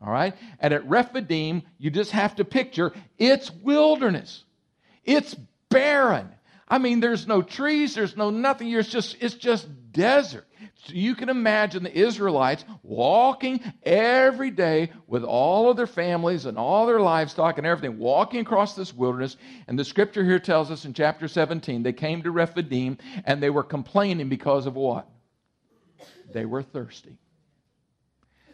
All 0.00 0.12
right? 0.12 0.34
And 0.60 0.72
at 0.72 0.88
Rephidim, 0.88 1.62
you 1.76 1.90
just 1.90 2.12
have 2.12 2.36
to 2.36 2.44
picture 2.44 2.92
it's 3.18 3.50
wilderness. 3.50 4.44
It's 5.08 5.34
barren. 5.70 6.28
I 6.68 6.76
mean, 6.76 7.00
there's 7.00 7.26
no 7.26 7.40
trees, 7.40 7.94
there's 7.94 8.14
no 8.14 8.28
nothing. 8.28 8.70
It's 8.70 8.90
just, 8.90 9.16
it's 9.20 9.34
just 9.34 9.66
desert. 9.90 10.46
So 10.84 10.92
you 10.92 11.14
can 11.14 11.30
imagine 11.30 11.82
the 11.82 11.98
Israelites 11.98 12.62
walking 12.82 13.60
every 13.82 14.50
day 14.50 14.92
with 15.06 15.24
all 15.24 15.70
of 15.70 15.78
their 15.78 15.86
families 15.86 16.44
and 16.44 16.58
all 16.58 16.84
their 16.86 17.00
livestock 17.00 17.56
and 17.56 17.66
everything, 17.66 17.98
walking 17.98 18.40
across 18.40 18.76
this 18.76 18.92
wilderness. 18.92 19.38
And 19.66 19.78
the 19.78 19.84
scripture 19.84 20.22
here 20.22 20.38
tells 20.38 20.70
us 20.70 20.84
in 20.84 20.92
chapter 20.92 21.26
17, 21.26 21.82
they 21.82 21.94
came 21.94 22.22
to 22.22 22.30
Rephidim 22.30 22.98
and 23.24 23.42
they 23.42 23.50
were 23.50 23.64
complaining 23.64 24.28
because 24.28 24.66
of 24.66 24.74
what? 24.76 25.08
They 26.34 26.44
were 26.44 26.62
thirsty. 26.62 27.16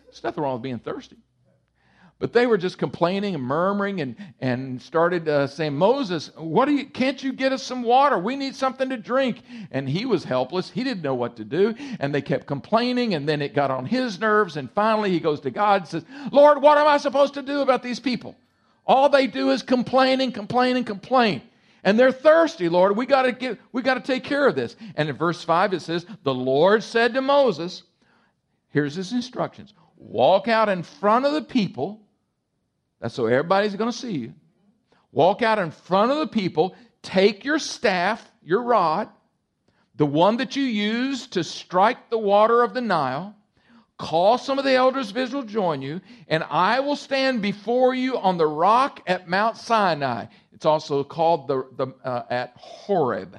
There's 0.05 0.23
nothing 0.23 0.45
wrong 0.45 0.55
with 0.55 0.63
being 0.63 0.79
thirsty. 0.79 1.17
But 2.21 2.33
they 2.33 2.47
were 2.47 2.57
just 2.57 2.79
complaining 2.79 3.35
and 3.35 3.43
murmuring 3.43 4.01
and, 4.01 4.17
and 4.41 4.81
started 4.81 5.29
uh, 5.29 5.47
saying, 5.49 5.75
Moses, 5.75 6.31
what 6.37 6.67
do 6.67 6.73
you, 6.73 6.87
can't 6.87 7.23
you 7.23 7.33
get 7.33 7.53
us 7.53 7.63
some 7.63 7.83
water? 7.83 8.19
We 8.19 8.37
need 8.37 8.55
something 8.55 8.89
to 8.89 8.97
drink. 8.97 9.43
And 9.73 9.89
he 9.89 10.07
was 10.07 10.23
helpless. 10.23 10.71
He 10.71 10.85
didn't 10.85 11.03
know 11.03 11.17
what 11.17 11.37
to 11.37 11.45
do. 11.45 11.75
And 11.99 12.15
they 12.15 12.23
kept 12.23 12.47
complaining. 12.47 13.15
And 13.15 13.29
then 13.29 13.43
it 13.43 13.53
got 13.53 13.71
on 13.71 13.85
his 13.85 14.21
nerves. 14.21 14.57
And 14.57 14.71
finally 14.71 15.11
he 15.11 15.19
goes 15.19 15.41
to 15.41 15.51
God 15.51 15.83
and 15.83 15.89
says, 15.89 16.05
Lord, 16.31 16.63
what 16.63 16.79
am 16.79 16.87
I 16.87 16.99
supposed 16.99 17.35
to 17.35 17.43
do 17.43 17.61
about 17.63 17.83
these 17.83 18.01
people? 18.01 18.37
All 18.87 19.09
they 19.09 19.27
do 19.27 19.51
is 19.51 19.63
complain 19.63 20.21
and 20.21 20.33
complain 20.33 20.77
and 20.77 20.87
complain. 20.87 21.43
And 21.83 21.99
they're 21.99 22.13
thirsty, 22.13 22.69
Lord. 22.69 22.97
We 22.97 23.07
gotta 23.07 23.33
get, 23.33 23.59
we 23.73 23.83
gotta 23.83 24.01
take 24.01 24.25
care 24.25 24.47
of 24.47 24.55
this. 24.55 24.77
And 24.95 25.09
in 25.09 25.17
verse 25.17 25.43
5 25.43 25.75
it 25.75 25.83
says, 25.83 26.07
The 26.23 26.35
Lord 26.35 26.83
said 26.83 27.13
to 27.15 27.21
Moses, 27.21 27.83
here's 28.71 28.95
his 28.95 29.13
instructions. 29.13 29.75
Walk 29.97 30.49
out 30.49 30.69
in 30.69 30.83
front 30.83 31.27
of 31.27 31.33
the 31.33 31.43
people 31.43 32.01
that's 33.05 33.17
so 33.17 33.27
everybody's 33.27 33.77
going 33.77 33.91
to 33.91 33.97
see 33.97 34.13
you. 34.13 34.35
Walk 35.13 35.43
out 35.43 35.59
in 35.59 35.71
front 35.71 36.11
of 36.11 36.17
the 36.17 36.27
people, 36.27 36.75
take 37.03 37.45
your 37.45 37.59
staff, 37.59 38.33
your 38.43 38.63
rod, 38.63 39.11
the 39.97 40.07
one 40.07 40.39
that 40.39 40.57
you 40.57 40.63
use 40.63 41.27
to 41.27 41.45
strike 41.45 42.09
the 42.09 42.17
water 42.17 42.63
of 42.63 42.73
the 42.73 42.81
Nile, 42.81 43.37
call 43.99 44.39
some 44.39 44.59
of 44.59 44.65
the 44.65 44.73
elders 44.73 45.11
of 45.11 45.19
Israel 45.19 45.43
join 45.43 45.83
you, 45.83 46.01
and 46.29 46.43
I 46.49 46.81
will 46.81 46.97
stand 46.97 47.43
before 47.43 47.95
you 47.95 48.17
on 48.17 48.39
the 48.39 48.47
rock 48.47 49.03
at 49.07 49.29
Mount 49.29 49.59
Sinai. 49.59 50.25
It's 50.55 50.65
also 50.65 51.05
called 51.05 51.47
the, 51.47 51.67
the 51.77 51.89
uh, 52.03 52.23
at 52.31 52.55
Horeb. 52.57 53.39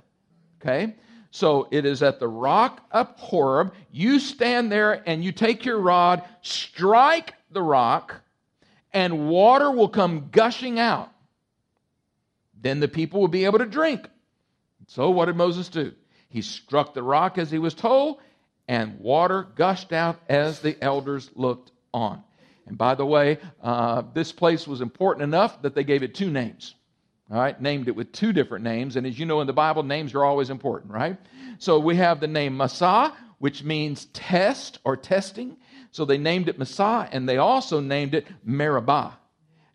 Okay? 0.62 0.93
So 1.31 1.67
it 1.72 1.88
is 1.88 2.03
at 2.03 2.19
the 2.19 2.27
rock 2.27 2.86
up 2.91 3.17
Horeb. 3.17 3.74
You 3.91 4.19
stand 4.19 4.72
there 4.72 5.01
and 5.10 5.24
you 5.24 5.31
take 5.31 5.65
your 5.65 5.79
rod, 5.79 6.22
strike 6.43 7.34
the 7.50 7.63
rock, 7.63 8.22
and 8.95 9.27
water 9.27 9.69
will 9.69 9.89
come 9.89 10.29
gushing 10.31 10.79
out. 10.79 11.11
Then 12.59 12.79
the 12.79 12.87
people 12.87 13.19
will 13.19 13.27
be 13.27 13.45
able 13.45 13.59
to 13.59 13.65
drink. 13.65 14.07
So, 14.87 15.11
what 15.11 15.25
did 15.25 15.35
Moses 15.35 15.67
do? 15.67 15.91
He 16.29 16.41
struck 16.41 16.93
the 16.93 17.03
rock 17.03 17.37
as 17.37 17.51
he 17.51 17.59
was 17.59 17.73
told, 17.73 18.19
and 18.67 18.99
water 18.99 19.45
gushed 19.55 19.91
out 19.91 20.19
as 20.29 20.61
the 20.61 20.81
elders 20.81 21.29
looked 21.35 21.71
on. 21.93 22.23
And 22.65 22.77
by 22.77 22.95
the 22.95 23.05
way, 23.05 23.37
uh, 23.61 24.03
this 24.13 24.31
place 24.31 24.65
was 24.65 24.81
important 24.81 25.23
enough 25.23 25.61
that 25.61 25.75
they 25.75 25.83
gave 25.83 26.01
it 26.01 26.15
two 26.15 26.31
names. 26.31 26.73
All 27.29 27.37
right, 27.37 27.59
named 27.59 27.87
it 27.87 27.95
with 27.95 28.11
two 28.11 28.33
different 28.33 28.63
names. 28.63 28.95
And 28.95 29.05
as 29.05 29.19
you 29.19 29.25
know 29.25 29.41
in 29.41 29.47
the 29.47 29.53
Bible, 29.53 29.83
names 29.83 30.13
are 30.13 30.23
always 30.23 30.49
important, 30.49 30.93
right? 30.93 31.17
So 31.57 31.79
we 31.79 31.95
have 31.97 32.19
the 32.19 32.27
name 32.27 32.55
Massah, 32.55 33.13
which 33.39 33.63
means 33.63 34.05
test 34.13 34.79
or 34.83 34.95
testing. 34.95 35.57
So 35.95 36.03
they 36.03 36.17
named 36.17 36.49
it 36.49 36.59
Massah, 36.59 37.07
and 37.09 37.27
they 37.27 37.37
also 37.37 37.79
named 37.79 38.15
it 38.15 38.27
Meribah. 38.43 39.17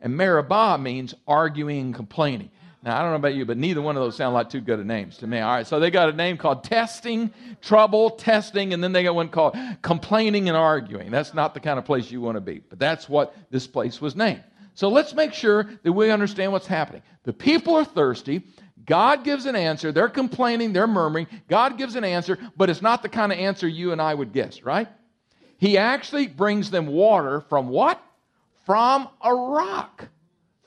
And 0.03 0.15
Meribah 0.15 0.77
means 0.77 1.15
arguing 1.27 1.81
and 1.81 1.95
complaining. 1.95 2.51
Now, 2.83 2.99
I 2.99 3.01
don't 3.01 3.13
know 3.13 3.17
about 3.17 3.35
you, 3.35 3.47
but 3.47 3.57
neither 3.57 3.81
one 3.81 3.97
of 3.97 4.03
those 4.03 4.17
sound 4.17 4.35
like 4.35 4.51
too 4.51 4.61
good 4.61 4.79
of 4.79 4.85
names 4.85 5.17
to 5.19 5.27
me. 5.27 5.39
All 5.39 5.51
right, 5.51 5.67
so 5.67 5.81
they 5.81 5.91
got 5.91 6.11
a 6.11 6.13
name 6.13 6.37
called 6.37 6.63
testing, 6.63 7.33
trouble, 7.63 8.11
testing, 8.11 8.75
and 8.75 8.85
then 8.85 8.93
they 8.93 9.03
got 9.03 9.15
one 9.15 9.31
called 9.31 9.57
complaining 9.81 10.49
and 10.49 10.59
arguing. 10.59 11.11
That's 11.11 11.33
not 11.33 11.55
the 11.55 11.61
kind 11.61 11.79
of 11.79 11.87
place 11.87 12.11
you 12.11 12.21
want 12.21 12.37
to 12.37 12.43
be, 12.43 12.61
but 12.69 12.79
that's 12.79 13.09
what 13.09 13.35
this 13.49 13.67
place 13.67 13.99
was 13.99 14.15
named. 14.15 14.45
So 14.75 14.91
let's 14.91 15.15
make 15.15 15.33
sure 15.33 15.71
that 15.83 15.93
we 15.93 16.11
understand 16.11 16.53
what's 16.53 16.67
happening. 16.67 17.01
The 17.23 17.33
people 17.33 17.77
are 17.77 17.85
thirsty. 17.85 18.43
God 18.85 19.25
gives 19.25 19.47
an 19.47 19.57
answer. 19.57 19.91
They're 19.91 20.11
complaining, 20.11 20.75
they're 20.75 20.87
murmuring. 20.87 21.29
God 21.49 21.79
gives 21.79 21.97
an 21.97 22.05
answer, 22.05 22.37
but 22.59 22.69
it's 22.69 22.83
not 22.83 23.01
the 23.03 23.09
kind 23.09 23.33
of 23.33 23.39
answer 23.39 23.67
you 23.67 23.93
and 23.93 24.03
I 24.03 24.13
would 24.13 24.35
guess, 24.35 24.63
right? 24.63 24.87
He 25.61 25.77
actually 25.77 26.27
brings 26.27 26.71
them 26.71 26.87
water 26.87 27.43
from 27.43 27.69
what? 27.69 28.03
From 28.65 29.09
a 29.21 29.35
rock. 29.35 30.09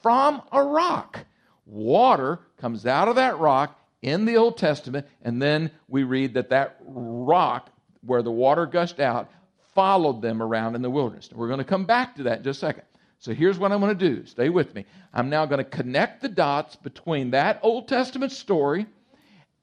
From 0.03 0.43
a 0.51 0.63
rock. 0.63 1.25
Water 1.65 2.39
comes 2.59 2.85
out 2.85 3.07
of 3.07 3.15
that 3.15 3.39
rock 3.39 3.79
in 4.03 4.25
the 4.25 4.37
Old 4.37 4.57
Testament, 4.57 5.07
and 5.23 5.41
then 5.41 5.71
we 5.87 6.03
read 6.03 6.35
that 6.35 6.49
that 6.49 6.77
rock 6.85 7.71
where 8.05 8.21
the 8.21 8.31
water 8.31 8.67
gushed 8.67 8.99
out 8.99 9.31
followed 9.73 10.21
them 10.21 10.43
around 10.43 10.75
in 10.75 10.83
the 10.83 10.89
wilderness. 10.91 11.27
We're 11.33 11.47
going 11.47 11.57
to 11.57 11.63
come 11.63 11.85
back 11.85 12.15
to 12.17 12.23
that 12.23 12.39
in 12.39 12.43
just 12.43 12.61
a 12.61 12.67
second. 12.67 12.83
So 13.17 13.33
here's 13.33 13.57
what 13.57 13.71
I'm 13.71 13.79
going 13.79 13.97
to 13.97 14.09
do. 14.09 14.27
Stay 14.27 14.49
with 14.49 14.75
me. 14.75 14.85
I'm 15.11 15.31
now 15.31 15.47
going 15.47 15.57
to 15.57 15.63
connect 15.63 16.21
the 16.21 16.29
dots 16.29 16.75
between 16.75 17.31
that 17.31 17.59
Old 17.63 17.87
Testament 17.87 18.31
story 18.31 18.85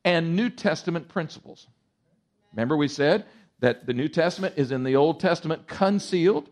and 0.04 0.34
New 0.34 0.50
Testament 0.50 1.08
principles. 1.08 1.68
Remember, 2.52 2.76
we 2.76 2.88
said 2.88 3.26
that 3.60 3.86
the 3.86 3.94
New 3.94 4.08
Testament 4.08 4.54
is 4.56 4.72
in 4.72 4.84
the 4.84 4.96
Old 4.96 5.20
Testament 5.20 5.66
concealed, 5.66 6.48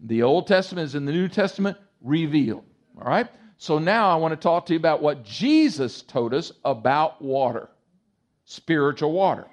the 0.00 0.22
Old 0.22 0.46
Testament 0.46 0.86
is 0.86 0.94
in 0.94 1.04
the 1.04 1.12
New 1.12 1.28
Testament 1.28 1.76
revealed. 2.00 2.64
All 2.98 3.04
right? 3.04 3.28
So 3.56 3.78
now 3.78 4.10
I 4.10 4.16
want 4.16 4.32
to 4.32 4.36
talk 4.36 4.66
to 4.66 4.72
you 4.72 4.78
about 4.78 5.02
what 5.02 5.24
Jesus 5.24 6.02
told 6.02 6.34
us 6.34 6.50
about 6.64 7.22
water, 7.22 7.68
spiritual 8.44 9.12
water. 9.12 9.46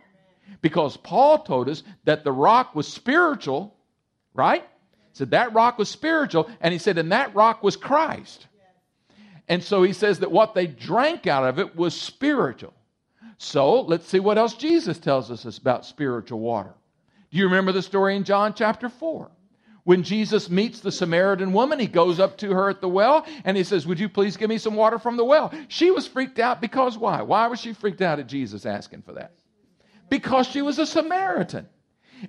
Because 0.62 0.98
Paul 0.98 1.40
told 1.40 1.70
us 1.70 1.84
that 2.06 2.24
the 2.24 2.32
rock 2.32 2.74
was 2.74 2.88
spiritual, 2.88 3.76
right? 4.34 4.64
He 4.64 5.18
said 5.18 5.32
that 5.32 5.54
rock 5.54 5.78
was 5.78 5.90
spiritual, 5.90 6.50
and 6.60 6.74
he 6.74 6.80
said, 6.80 6.98
and 6.98 7.12
that 7.12 7.36
rock 7.36 7.62
was 7.62 7.76
Christ. 7.76 8.48
And 9.48 9.64
so 9.64 9.84
he 9.84 9.94
says 9.94 10.20
that 10.20 10.32
what 10.32 10.56
they 10.56 10.68
drank 10.68 11.28
out 11.28 11.44
of 11.44 11.60
it 11.60 11.76
was 11.76 12.00
spiritual. 12.00 12.74
So 13.38 13.82
let's 13.82 14.08
see 14.08 14.20
what 14.20 14.38
else 14.38 14.54
Jesus 14.56 14.98
tells 14.98 15.32
us 15.32 15.58
about 15.58 15.86
spiritual 15.86 16.40
water. 16.40 16.74
Do 17.32 17.38
you 17.38 17.46
remember 17.46 17.72
the 17.72 17.82
story 17.82 18.16
in 18.16 18.24
John 18.24 18.54
chapter 18.54 18.90
4? 18.90 19.30
When 19.84 20.04
Jesus 20.04 20.50
meets 20.50 20.82
the 20.82 20.92
Samaritan 20.92 21.54
woman, 21.54 21.80
he 21.80 21.88
goes 21.88 22.20
up 22.20 22.38
to 22.40 22.52
her 22.52 22.70
at 22.70 22.82
the 22.82 22.90
well 22.90 23.26
and 23.44 23.58
he 23.58 23.64
says, 23.64 23.88
Would 23.88 24.00
you 24.00 24.10
please 24.10 24.38
give 24.38 24.50
me 24.50 24.58
some 24.58 24.76
water 24.76 25.00
from 25.00 25.18
the 25.18 25.26
well? 25.26 25.52
She 25.68 25.90
was 25.90 26.08
freaked 26.08 26.40
out 26.40 26.62
because 26.62 26.98
why? 26.98 27.22
Why 27.22 27.48
was 27.48 27.60
she 27.60 27.74
freaked 27.74 28.02
out 28.02 28.20
at 28.20 28.28
Jesus 28.28 28.66
asking 28.66 29.02
for 29.04 29.14
that? 29.14 29.34
Because 30.10 30.48
she 30.48 30.62
was 30.62 30.80
a 30.80 30.86
Samaritan. 30.86 31.68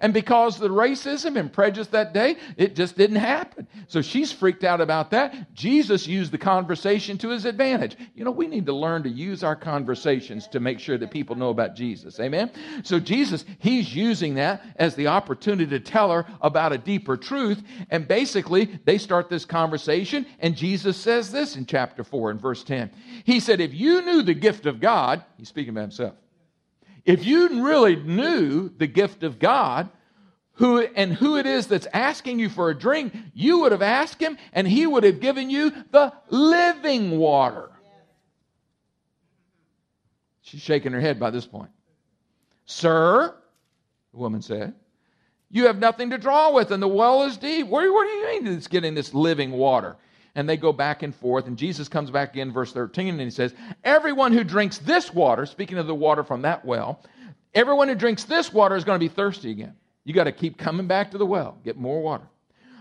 And 0.00 0.14
because 0.14 0.58
the 0.58 0.68
racism 0.68 1.38
and 1.38 1.52
prejudice 1.52 1.88
that 1.88 2.14
day, 2.14 2.36
it 2.56 2.76
just 2.76 2.96
didn't 2.96 3.16
happen. 3.16 3.66
So 3.88 4.02
she's 4.02 4.30
freaked 4.30 4.64
out 4.64 4.80
about 4.80 5.10
that. 5.10 5.52
Jesus 5.54 6.06
used 6.06 6.32
the 6.32 6.38
conversation 6.38 7.18
to 7.18 7.30
his 7.30 7.44
advantage. 7.44 7.96
You 8.14 8.24
know, 8.24 8.30
we 8.30 8.46
need 8.46 8.66
to 8.66 8.72
learn 8.72 9.02
to 9.02 9.08
use 9.08 9.42
our 9.42 9.56
conversations 9.56 10.46
to 10.48 10.60
make 10.60 10.78
sure 10.78 10.98
that 10.98 11.10
people 11.10 11.36
know 11.36 11.50
about 11.50 11.74
Jesus. 11.74 12.20
Amen? 12.20 12.50
So 12.84 13.00
Jesus, 13.00 13.44
he's 13.58 13.94
using 13.94 14.34
that 14.34 14.64
as 14.76 14.94
the 14.94 15.08
opportunity 15.08 15.70
to 15.70 15.80
tell 15.80 16.10
her 16.12 16.26
about 16.40 16.72
a 16.72 16.78
deeper 16.78 17.16
truth. 17.16 17.62
And 17.90 18.06
basically, 18.06 18.80
they 18.84 18.98
start 18.98 19.28
this 19.28 19.44
conversation, 19.44 20.26
and 20.38 20.56
Jesus 20.56 20.96
says 20.96 21.32
this 21.32 21.56
in 21.56 21.66
chapter 21.66 22.04
4 22.04 22.32
and 22.32 22.40
verse 22.40 22.62
10. 22.64 22.90
He 23.24 23.40
said, 23.40 23.60
If 23.60 23.74
you 23.74 24.02
knew 24.02 24.22
the 24.22 24.34
gift 24.34 24.66
of 24.66 24.80
God, 24.80 25.24
he's 25.36 25.48
speaking 25.48 25.70
about 25.70 25.82
himself. 25.82 26.14
If 27.04 27.24
you 27.24 27.64
really 27.64 27.96
knew 27.96 28.68
the 28.68 28.86
gift 28.86 29.22
of 29.22 29.38
God, 29.38 29.88
who 30.54 30.80
and 30.80 31.14
who 31.14 31.36
it 31.38 31.46
is 31.46 31.66
that's 31.66 31.86
asking 31.92 32.38
you 32.38 32.50
for 32.50 32.68
a 32.68 32.78
drink, 32.78 33.16
you 33.32 33.60
would 33.60 33.72
have 33.72 33.82
asked 33.82 34.20
him 34.20 34.36
and 34.52 34.68
he 34.68 34.86
would 34.86 35.04
have 35.04 35.20
given 35.20 35.48
you 35.48 35.72
the 35.90 36.12
living 36.28 37.18
water. 37.18 37.70
She's 40.42 40.60
shaking 40.60 40.92
her 40.92 41.00
head 41.00 41.18
by 41.18 41.30
this 41.30 41.46
point. 41.46 41.70
Sir, 42.66 43.34
the 44.12 44.18
woman 44.18 44.42
said, 44.42 44.74
you 45.50 45.66
have 45.66 45.78
nothing 45.78 46.10
to 46.10 46.18
draw 46.18 46.52
with, 46.52 46.70
and 46.70 46.82
the 46.82 46.88
well 46.88 47.24
is 47.24 47.36
deep. 47.36 47.66
What, 47.66 47.82
where 47.82 48.04
do 48.04 48.10
you 48.10 48.26
mean 48.26 48.54
it's 48.54 48.68
getting 48.68 48.94
this 48.94 49.12
living 49.12 49.50
water? 49.50 49.96
And 50.34 50.48
they 50.48 50.56
go 50.56 50.72
back 50.72 51.02
and 51.02 51.14
forth. 51.14 51.46
And 51.46 51.56
Jesus 51.56 51.88
comes 51.88 52.10
back 52.10 52.36
in, 52.36 52.52
verse 52.52 52.72
13, 52.72 53.08
and 53.08 53.20
he 53.20 53.30
says, 53.30 53.54
Everyone 53.84 54.32
who 54.32 54.44
drinks 54.44 54.78
this 54.78 55.12
water, 55.12 55.46
speaking 55.46 55.78
of 55.78 55.86
the 55.86 55.94
water 55.94 56.24
from 56.24 56.42
that 56.42 56.64
well, 56.64 57.02
everyone 57.54 57.88
who 57.88 57.94
drinks 57.94 58.24
this 58.24 58.52
water 58.52 58.76
is 58.76 58.84
going 58.84 58.98
to 58.98 59.04
be 59.04 59.12
thirsty 59.12 59.50
again. 59.50 59.74
You 60.04 60.14
got 60.14 60.24
to 60.24 60.32
keep 60.32 60.58
coming 60.58 60.86
back 60.86 61.10
to 61.12 61.18
the 61.18 61.26
well, 61.26 61.58
get 61.64 61.76
more 61.76 62.00
water. 62.00 62.24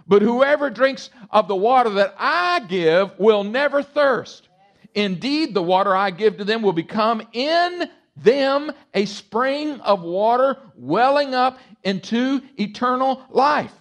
But 0.07 0.21
whoever 0.21 0.69
drinks 0.69 1.11
of 1.29 1.47
the 1.47 1.55
water 1.55 1.91
that 1.91 2.15
I 2.17 2.61
give 2.61 3.17
will 3.19 3.43
never 3.43 3.83
thirst. 3.83 4.47
Indeed, 4.95 5.53
the 5.53 5.61
water 5.61 5.95
I 5.95 6.09
give 6.09 6.37
to 6.37 6.43
them 6.43 6.63
will 6.63 6.73
become 6.73 7.21
in 7.31 7.89
them 8.17 8.71
a 8.93 9.05
spring 9.05 9.79
of 9.81 10.01
water 10.01 10.57
welling 10.75 11.35
up 11.35 11.59
into 11.83 12.41
eternal 12.57 13.23
life. 13.29 13.73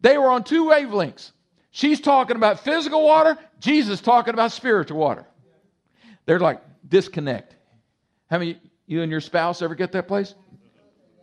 They 0.00 0.18
were 0.18 0.30
on 0.30 0.44
two 0.44 0.64
wavelengths. 0.64 1.32
She's 1.70 2.00
talking 2.00 2.36
about 2.36 2.60
physical 2.60 3.04
water, 3.04 3.36
Jesus 3.60 4.00
talking 4.00 4.34
about 4.34 4.52
spiritual 4.52 4.98
water. 4.98 5.26
They're 6.26 6.40
like 6.40 6.60
disconnect. 6.88 7.54
How 8.30 8.38
many 8.38 8.58
you 8.86 9.02
and 9.02 9.10
your 9.10 9.20
spouse 9.20 9.62
ever 9.62 9.74
get 9.74 9.92
that 9.92 10.08
place? 10.08 10.34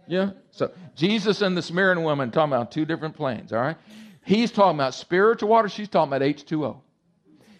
Yeah. 0.07 0.31
So 0.51 0.71
Jesus 0.95 1.41
and 1.41 1.57
the 1.57 1.61
Samaritan 1.61 2.03
woman 2.03 2.31
talking 2.31 2.53
about 2.53 2.71
two 2.71 2.85
different 2.85 3.15
planes, 3.15 3.51
all 3.51 3.61
right? 3.61 3.77
He's 4.23 4.51
talking 4.51 4.77
about 4.77 4.93
spiritual 4.93 5.49
water, 5.49 5.69
she's 5.69 5.87
talking 5.87 6.13
about 6.13 6.21
H2O. 6.21 6.77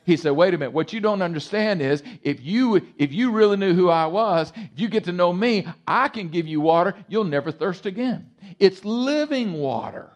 He 0.06 0.18
said, 0.18 0.32
wait 0.32 0.54
a 0.54 0.58
minute, 0.58 0.72
what 0.72 0.94
you 0.94 1.00
don't 1.00 1.24
understand 1.24 1.82
is 1.82 2.04
if 2.22 2.40
you 2.44 2.76
if 2.98 3.12
you 3.12 3.32
really 3.32 3.58
knew 3.58 3.74
who 3.74 3.90
I 3.90 4.06
was, 4.06 4.54
if 4.56 4.80
you 4.80 4.88
get 4.88 5.06
to 5.06 5.12
know 5.12 5.34
me, 5.34 5.68
I 5.88 6.08
can 6.08 6.30
give 6.30 6.48
you 6.48 6.62
water, 6.62 6.94
you'll 7.08 7.24
never 7.24 7.52
thirst 7.52 7.88
again. 7.88 8.30
It's 8.60 8.86
living 8.86 9.54
water. 9.54 10.12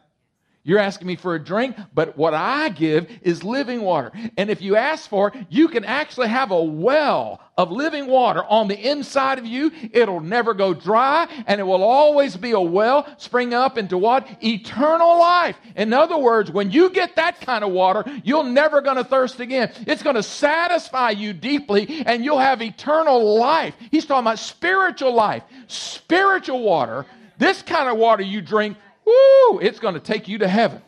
You're 0.69 0.77
asking 0.77 1.07
me 1.07 1.15
for 1.15 1.33
a 1.33 1.43
drink, 1.43 1.75
but 1.95 2.15
what 2.15 2.35
I 2.35 2.69
give 2.69 3.09
is 3.23 3.43
living 3.43 3.81
water. 3.81 4.11
And 4.37 4.51
if 4.51 4.61
you 4.61 4.75
ask 4.75 5.09
for 5.09 5.29
it, 5.29 5.47
you 5.49 5.67
can 5.67 5.83
actually 5.83 6.27
have 6.27 6.51
a 6.51 6.63
well 6.63 7.41
of 7.57 7.71
living 7.71 8.05
water 8.05 8.43
on 8.43 8.67
the 8.67 8.77
inside 8.77 9.39
of 9.39 9.47
you. 9.47 9.71
It'll 9.91 10.19
never 10.19 10.53
go 10.53 10.75
dry, 10.75 11.27
and 11.47 11.59
it 11.59 11.63
will 11.63 11.81
always 11.81 12.37
be 12.37 12.51
a 12.51 12.59
well 12.59 13.07
spring 13.17 13.51
up 13.51 13.79
into 13.79 13.97
what? 13.97 14.27
Eternal 14.43 15.17
life. 15.17 15.57
In 15.75 15.91
other 15.91 16.19
words, 16.19 16.51
when 16.51 16.69
you 16.69 16.91
get 16.91 17.15
that 17.15 17.41
kind 17.41 17.63
of 17.63 17.71
water, 17.71 18.03
you're 18.23 18.43
never 18.43 18.79
going 18.81 18.97
to 18.97 19.03
thirst 19.03 19.39
again. 19.39 19.71
It's 19.87 20.03
going 20.03 20.17
to 20.17 20.23
satisfy 20.23 21.09
you 21.09 21.33
deeply, 21.33 22.03
and 22.05 22.23
you'll 22.23 22.37
have 22.37 22.61
eternal 22.61 23.39
life. 23.39 23.73
He's 23.89 24.05
talking 24.05 24.21
about 24.21 24.37
spiritual 24.37 25.15
life, 25.15 25.41
spiritual 25.65 26.61
water. 26.61 27.07
This 27.39 27.63
kind 27.63 27.89
of 27.89 27.97
water 27.97 28.21
you 28.21 28.41
drink 28.41 28.77
woo, 29.09 29.59
it's 29.59 29.79
going 29.79 29.95
to 29.95 29.99
take 29.99 30.27
you 30.27 30.37
to 30.39 30.47
heaven. 30.47 30.81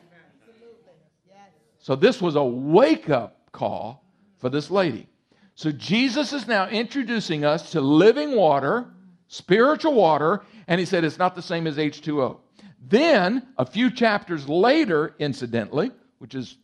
So 1.80 1.96
this 1.96 2.22
was 2.22 2.36
a 2.36 2.44
wake 2.44 3.10
up 3.10 3.52
call 3.52 4.04
for 4.38 4.50
this 4.50 4.70
lady. 4.70 5.08
So 5.56 5.72
Jesus 5.72 6.32
is 6.34 6.48
now 6.48 6.68
introducing 6.68 7.44
us 7.44 7.72
to 7.72 7.82
living 7.82 8.36
water, 8.36 8.88
spiritual 9.28 9.94
water, 9.94 10.42
and 10.68 10.80
he 10.80 10.86
said 10.86 11.04
it's 11.04 11.18
not 11.18 11.36
the 11.36 11.42
same 11.42 11.68
as 11.68 11.78
H2O. 11.78 12.38
Then, 12.88 13.48
a 13.58 13.66
few 13.66 13.92
chapters 13.92 14.48
later, 14.48 15.16
incidentally, 15.20 15.92
which 16.20 16.36
is 16.36 16.58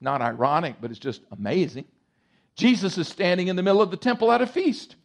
not 0.00 0.22
ironic, 0.22 0.76
but 0.80 0.90
it's 0.90 1.00
just 1.00 1.22
amazing, 1.32 1.84
Jesus 2.56 2.98
is 2.98 3.08
standing 3.08 3.48
in 3.48 3.56
the 3.56 3.62
middle 3.62 3.82
of 3.82 3.90
the 3.90 3.96
temple 3.96 4.30
at 4.30 4.42
a 4.42 4.46
feast. 4.46 4.96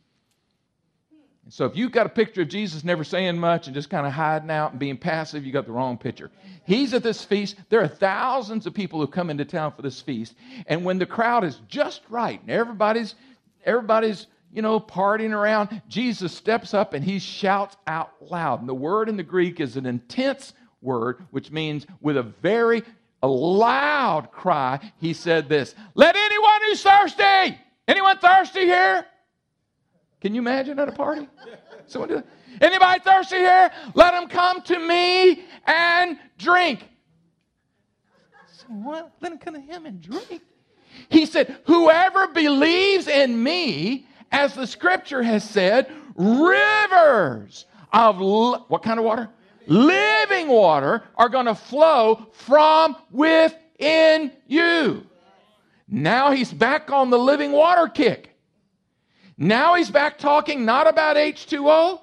So 1.50 1.66
if 1.66 1.76
you've 1.76 1.92
got 1.92 2.06
a 2.06 2.10
picture 2.10 2.44
of 2.44 2.48
Jesus 2.48 2.84
never 2.84 3.04
saying 3.04 3.38
much 3.38 3.68
and 3.68 3.74
just 3.74 3.90
kind 3.90 4.06
of 4.06 4.14
hiding 4.14 4.52
out 4.52 4.72
and 4.72 4.80
being 4.80 4.98
passive, 4.98 5.46
you 5.46 5.52
got 5.52 5.66
the 5.66 5.72
wrong 5.72 5.98
picture. 5.98 6.30
He's 6.66 6.94
at 6.94 7.02
this 7.02 7.24
feast. 7.24 7.56
There 7.70 7.82
are 7.82 7.88
thousands 7.88 8.68
of 8.68 8.74
people 8.74 9.00
who 9.00 9.08
come 9.08 9.30
into 9.30 9.46
town 9.46 9.74
for 9.76 9.82
this 9.82 10.00
feast. 10.00 10.36
And 10.68 10.86
when 10.86 11.00
the 11.00 11.06
crowd 11.06 11.44
is 11.44 11.60
just 11.68 12.02
right 12.10 12.40
and 12.40 12.52
everybody's 12.52 13.16
everybody's 13.66 14.28
you 14.52 14.62
know, 14.62 14.80
partying 14.80 15.32
around, 15.32 15.82
Jesus 15.88 16.34
steps 16.34 16.74
up 16.74 16.94
and 16.94 17.04
he 17.04 17.20
shouts 17.20 17.78
out 17.86 18.12
loud. 18.22 18.60
And 18.60 18.70
the 18.70 18.74
word 18.74 19.10
in 19.10 19.18
the 19.18 19.24
Greek 19.24 19.60
is 19.60 19.78
an 19.78 19.86
intense 19.86 20.54
word, 20.82 21.26
which 21.32 21.52
means 21.52 21.86
with 22.02 22.18
a 22.18 22.24
very 22.24 22.84
a 23.22 23.28
loud 23.28 24.32
cry, 24.32 24.80
he 25.00 25.14
said 25.14 25.50
this 25.50 25.76
Let 25.94 26.16
anyone 26.16 26.62
who's 26.66 26.82
thirsty, 26.82 27.58
anyone 27.88 28.18
thirsty 28.20 28.62
here? 28.62 29.06
Can 30.22 30.36
you 30.36 30.42
imagine 30.42 30.80
at 30.80 30.90
a 30.90 30.92
party? 30.92 31.28
Someone 31.88 32.10
do 32.10 32.16
that? 32.16 32.28
Anybody 32.62 33.00
thirsty 33.00 33.38
here? 33.38 33.72
Let 33.94 34.12
them 34.12 34.28
come 34.28 34.62
to 34.64 34.80
me 34.80 35.46
and 35.66 36.20
drink. 36.38 36.88
So 38.52 38.66
what? 38.68 39.14
Let 39.22 39.32
them 39.32 39.40
come 39.40 39.54
to 39.54 39.62
him 39.62 39.86
and 39.86 40.02
drink. 40.02 40.42
He 41.10 41.26
said, 41.26 41.58
Whoever 41.66 42.28
believes 42.28 43.08
in 43.08 43.42
me, 43.42 44.08
as 44.32 44.54
the 44.54 44.68
scripture 44.68 45.24
has 45.24 45.44
said, 45.50 45.90
rivers 46.16 47.66
of 47.94 48.20
li- 48.20 48.60
what 48.68 48.84
kind 48.84 49.00
of 49.00 49.06
water? 49.06 49.30
Living 49.68 50.48
water 50.48 51.04
are 51.16 51.30
going 51.30 51.46
to 51.46 51.56
flow 51.56 52.28
from 52.32 52.96
within 53.12 54.32
you. 54.48 55.06
Now 55.88 56.32
he's 56.32 56.52
back 56.52 56.92
on 56.92 57.10
the 57.10 57.18
living 57.18 57.52
water 57.52 57.88
kick. 57.88 58.29
Now 59.42 59.76
he's 59.76 59.90
back 59.90 60.20
talking 60.20 60.66
not 60.66 60.86
about 60.88 61.16
H2O. 61.16 62.02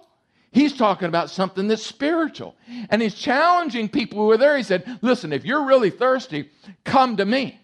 He's 0.52 0.72
talking 0.74 1.08
about 1.08 1.28
something 1.28 1.68
that's 1.68 1.84
spiritual. 1.84 2.56
And 2.88 3.02
he's 3.02 3.14
challenging 3.14 3.90
people 3.90 4.18
who 4.18 4.30
are 4.30 4.38
there. 4.38 4.56
He 4.56 4.62
said, 4.62 4.98
Listen, 5.02 5.34
if 5.34 5.44
you're 5.44 5.66
really 5.66 5.90
thirsty, 5.90 6.50
come 6.82 7.18
to 7.18 7.26
me. 7.26 7.60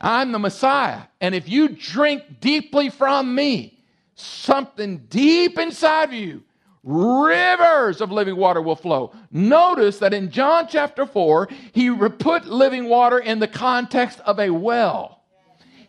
I'm 0.00 0.32
the 0.32 0.40
Messiah. 0.40 1.02
And 1.20 1.32
if 1.32 1.48
you 1.48 1.68
drink 1.68 2.40
deeply 2.40 2.90
from 2.90 3.36
me, 3.36 3.78
something 4.16 5.06
deep 5.08 5.56
inside 5.56 6.08
of 6.08 6.12
you, 6.12 6.42
rivers 6.82 8.00
of 8.00 8.10
living 8.10 8.36
water 8.36 8.60
will 8.60 8.74
flow. 8.74 9.12
Notice 9.30 10.00
that 10.00 10.12
in 10.12 10.32
John 10.32 10.66
chapter 10.68 11.06
4, 11.06 11.48
he 11.72 11.96
put 11.96 12.46
living 12.46 12.88
water 12.88 13.20
in 13.20 13.38
the 13.38 13.48
context 13.48 14.18
of 14.26 14.40
a 14.40 14.50
well. 14.50 15.13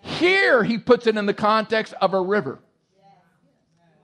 Here, 0.05 0.63
he 0.63 0.77
puts 0.77 1.07
it 1.07 1.17
in 1.17 1.25
the 1.25 1.33
context 1.33 1.95
of 1.99 2.13
a 2.13 2.21
river. 2.21 2.59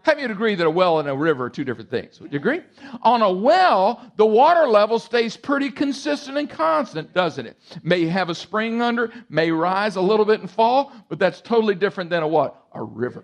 Have 0.03 0.19
you 0.19 0.25
agree 0.25 0.55
that 0.55 0.65
a 0.65 0.69
well 0.69 0.99
and 0.99 1.07
a 1.07 1.15
river 1.15 1.45
are 1.45 1.49
two 1.49 1.63
different 1.63 1.91
things? 1.91 2.19
Would 2.19 2.33
you 2.33 2.39
agree? 2.39 2.61
On 3.03 3.21
a 3.21 3.31
well, 3.31 4.11
the 4.15 4.25
water 4.25 4.67
level 4.67 4.97
stays 4.97 5.37
pretty 5.37 5.69
consistent 5.69 6.39
and 6.39 6.49
constant, 6.49 7.13
doesn't 7.13 7.45
it? 7.45 7.55
May 7.83 8.07
have 8.07 8.29
a 8.29 8.35
spring 8.35 8.81
under, 8.81 9.11
may 9.29 9.51
rise 9.51 9.97
a 9.97 10.01
little 10.01 10.25
bit 10.25 10.39
and 10.39 10.49
fall, 10.49 10.91
but 11.07 11.19
that's 11.19 11.39
totally 11.39 11.75
different 11.75 12.09
than 12.09 12.23
a 12.23 12.27
what? 12.27 12.65
A 12.73 12.81
river. 12.81 13.23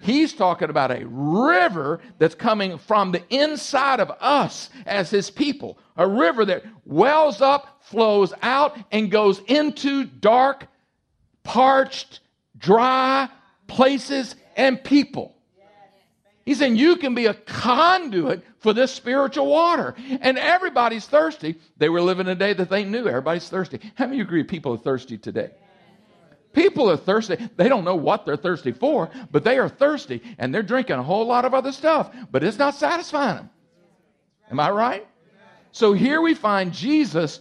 He's 0.00 0.32
talking 0.32 0.70
about 0.70 0.92
a 0.92 1.04
river 1.06 2.00
that's 2.18 2.36
coming 2.36 2.78
from 2.78 3.10
the 3.10 3.22
inside 3.28 3.98
of 3.98 4.10
us 4.20 4.70
as 4.86 5.10
his 5.10 5.28
people. 5.28 5.76
A 5.96 6.06
river 6.06 6.44
that 6.46 6.64
wells 6.86 7.42
up, 7.42 7.82
flows 7.82 8.32
out, 8.42 8.78
and 8.92 9.10
goes 9.10 9.40
into 9.48 10.04
dark 10.04 10.68
parched, 11.50 12.20
dry 12.56 13.28
places 13.66 14.36
and 14.56 14.82
people. 14.84 15.34
He's 16.44 16.60
saying 16.60 16.76
you 16.76 16.94
can 16.94 17.16
be 17.16 17.26
a 17.26 17.34
conduit 17.34 18.44
for 18.60 18.72
this 18.72 18.92
spiritual 18.92 19.48
water. 19.48 19.96
And 20.20 20.38
everybody's 20.38 21.06
thirsty. 21.06 21.56
They 21.76 21.88
were 21.88 22.02
living 22.02 22.28
a 22.28 22.36
day 22.36 22.52
that 22.52 22.70
they 22.70 22.84
knew 22.84 23.08
everybody's 23.08 23.48
thirsty. 23.48 23.80
How 23.96 24.06
many 24.06 24.20
agree 24.20 24.44
people 24.44 24.74
are 24.74 24.78
thirsty 24.78 25.18
today? 25.18 25.50
People 26.52 26.88
are 26.88 26.96
thirsty. 26.96 27.36
They 27.56 27.68
don't 27.68 27.84
know 27.84 27.96
what 27.96 28.26
they're 28.26 28.36
thirsty 28.36 28.70
for, 28.70 29.10
but 29.32 29.42
they 29.42 29.58
are 29.58 29.68
thirsty 29.68 30.22
and 30.38 30.54
they're 30.54 30.62
drinking 30.62 30.96
a 30.96 31.02
whole 31.02 31.26
lot 31.26 31.44
of 31.44 31.52
other 31.52 31.72
stuff, 31.72 32.14
but 32.30 32.44
it's 32.44 32.58
not 32.58 32.76
satisfying 32.76 33.36
them. 33.36 33.50
Am 34.52 34.60
I 34.60 34.70
right? 34.70 35.06
So 35.72 35.94
here 35.94 36.20
we 36.20 36.34
find 36.34 36.72
Jesus 36.72 37.40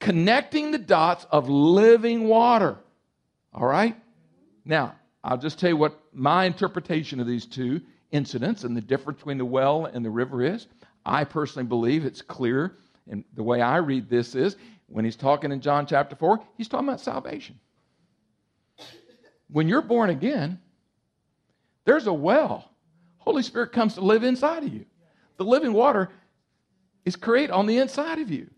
connecting 0.00 0.70
the 0.70 0.78
dots 0.78 1.26
of 1.30 1.48
living 1.48 2.28
water. 2.28 2.76
All 3.58 3.66
right? 3.66 3.96
Now, 4.64 4.94
I'll 5.24 5.36
just 5.36 5.58
tell 5.58 5.70
you 5.70 5.76
what 5.76 5.98
my 6.12 6.44
interpretation 6.44 7.18
of 7.18 7.26
these 7.26 7.44
two 7.44 7.80
incidents 8.12 8.62
and 8.62 8.76
the 8.76 8.80
difference 8.80 9.18
between 9.18 9.36
the 9.36 9.44
well 9.44 9.86
and 9.86 10.04
the 10.04 10.10
river 10.10 10.44
is. 10.44 10.68
I 11.04 11.24
personally 11.24 11.66
believe 11.66 12.04
it's 12.04 12.22
clear, 12.22 12.76
and 13.10 13.24
the 13.34 13.42
way 13.42 13.60
I 13.60 13.78
read 13.78 14.08
this 14.08 14.36
is 14.36 14.56
when 14.86 15.04
he's 15.04 15.16
talking 15.16 15.50
in 15.50 15.60
John 15.60 15.86
chapter 15.86 16.14
4, 16.14 16.40
he's 16.56 16.68
talking 16.68 16.86
about 16.86 17.00
salvation. 17.00 17.58
When 19.50 19.66
you're 19.66 19.82
born 19.82 20.10
again, 20.10 20.60
there's 21.84 22.06
a 22.06 22.12
well. 22.12 22.70
Holy 23.18 23.42
Spirit 23.42 23.72
comes 23.72 23.94
to 23.94 24.02
live 24.02 24.22
inside 24.22 24.62
of 24.62 24.72
you. 24.72 24.84
The 25.36 25.44
living 25.44 25.72
water 25.72 26.10
is 27.04 27.16
created 27.16 27.50
on 27.50 27.66
the 27.66 27.78
inside 27.78 28.20
of 28.20 28.30
you. 28.30 28.50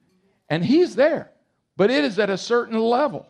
And 0.51 0.63
he's 0.63 0.95
there, 0.95 1.31
but 1.77 1.91
it 1.91 2.05
is 2.05 2.19
at 2.19 2.29
a 2.29 2.37
certain 2.37 2.79
level. 2.79 3.27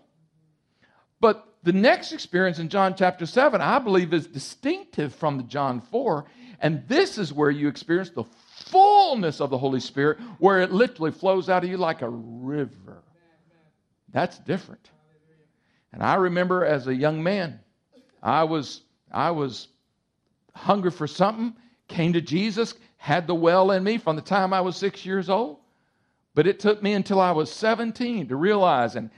But 1.21 1.47
the 1.63 1.73
next 1.73 2.13
experience 2.13 2.59
in 2.59 2.69
John 2.69 2.95
chapter 2.97 3.27
7, 3.27 3.61
I 3.61 3.79
believe, 3.79 4.15
is 4.15 4.27
distinctive 4.27 5.15
from 5.15 5.37
the 5.37 5.43
John 5.45 5.81
4. 5.81 6.25
And 6.61 6.83
this 6.89 7.19
is 7.19 7.33
where 7.33 7.51
you 7.51 7.69
experience 7.69 8.11
the 8.11 8.25
fullness 8.67 9.41
of 9.41 9.51
the 9.51 9.59
Holy 9.59 9.81
Spirit, 9.81 10.19
where 10.39 10.61
it 10.61 10.73
literally 10.73 11.11
flows 11.11 11.49
out 11.49 11.65
of 11.65 11.71
you 11.71 11.77
like 11.77 12.03
a 12.03 12.09
river. 12.09 13.03
That's 14.13 14.39
different. 14.39 14.91
And 15.93 16.03
I 16.03 16.15
remember 16.15 16.65
as 16.65 16.87
a 16.87 16.95
young 16.95 17.23
man, 17.23 17.61
I 18.23 18.45
was 18.45 18.83
I 19.13 19.31
was 19.31 19.69
hungry 20.55 20.91
for 20.91 21.07
something, 21.07 21.55
came 21.89 22.13
to 22.13 22.21
Jesus, 22.21 22.75
had 22.97 23.27
the 23.27 23.35
well 23.35 23.71
in 23.73 23.83
me 23.83 23.99
from 23.99 24.17
the 24.17 24.23
time 24.23 24.53
I 24.53 24.61
was 24.61 24.77
6 24.77 25.05
years 25.05 25.29
old. 25.29 25.59
But 26.35 26.47
it 26.47 26.61
took 26.61 26.83
me 26.83 26.93
until 26.93 27.21
I 27.21 27.33
was 27.33 27.51
17 27.51 28.29
to 28.29 28.37
realize 28.37 28.95
and 28.95 29.11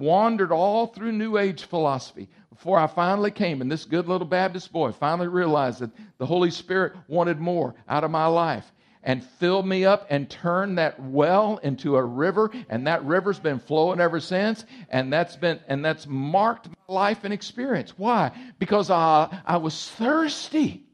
wandered 0.00 0.50
all 0.50 0.88
through 0.88 1.12
New 1.12 1.38
Age 1.38 1.62
philosophy 1.64 2.28
before 2.48 2.78
I 2.78 2.88
finally 2.88 3.30
came. 3.30 3.60
And 3.60 3.70
this 3.70 3.84
good 3.84 4.08
little 4.08 4.26
Baptist 4.26 4.72
boy 4.72 4.92
finally 4.92 5.28
realized 5.28 5.80
that 5.80 5.90
the 6.18 6.26
Holy 6.26 6.50
Spirit 6.50 6.94
wanted 7.06 7.38
more 7.38 7.74
out 7.88 8.02
of 8.02 8.10
my 8.10 8.26
life 8.26 8.70
and 9.02 9.24
filled 9.24 9.66
me 9.66 9.84
up 9.84 10.06
and 10.10 10.28
turned 10.28 10.78
that 10.78 11.00
well 11.00 11.58
into 11.58 11.96
a 11.96 12.04
river 12.04 12.50
and 12.68 12.86
that 12.86 13.04
river's 13.04 13.38
been 13.38 13.58
flowing 13.58 14.00
ever 14.00 14.20
since 14.20 14.64
and 14.90 15.12
that's 15.12 15.36
been 15.36 15.58
and 15.68 15.84
that's 15.84 16.06
marked 16.06 16.68
my 16.68 16.94
life 16.94 17.24
and 17.24 17.32
experience 17.32 17.94
why 17.96 18.30
because 18.58 18.90
I, 18.90 19.40
I 19.46 19.56
was 19.56 19.90
thirsty 19.92 20.84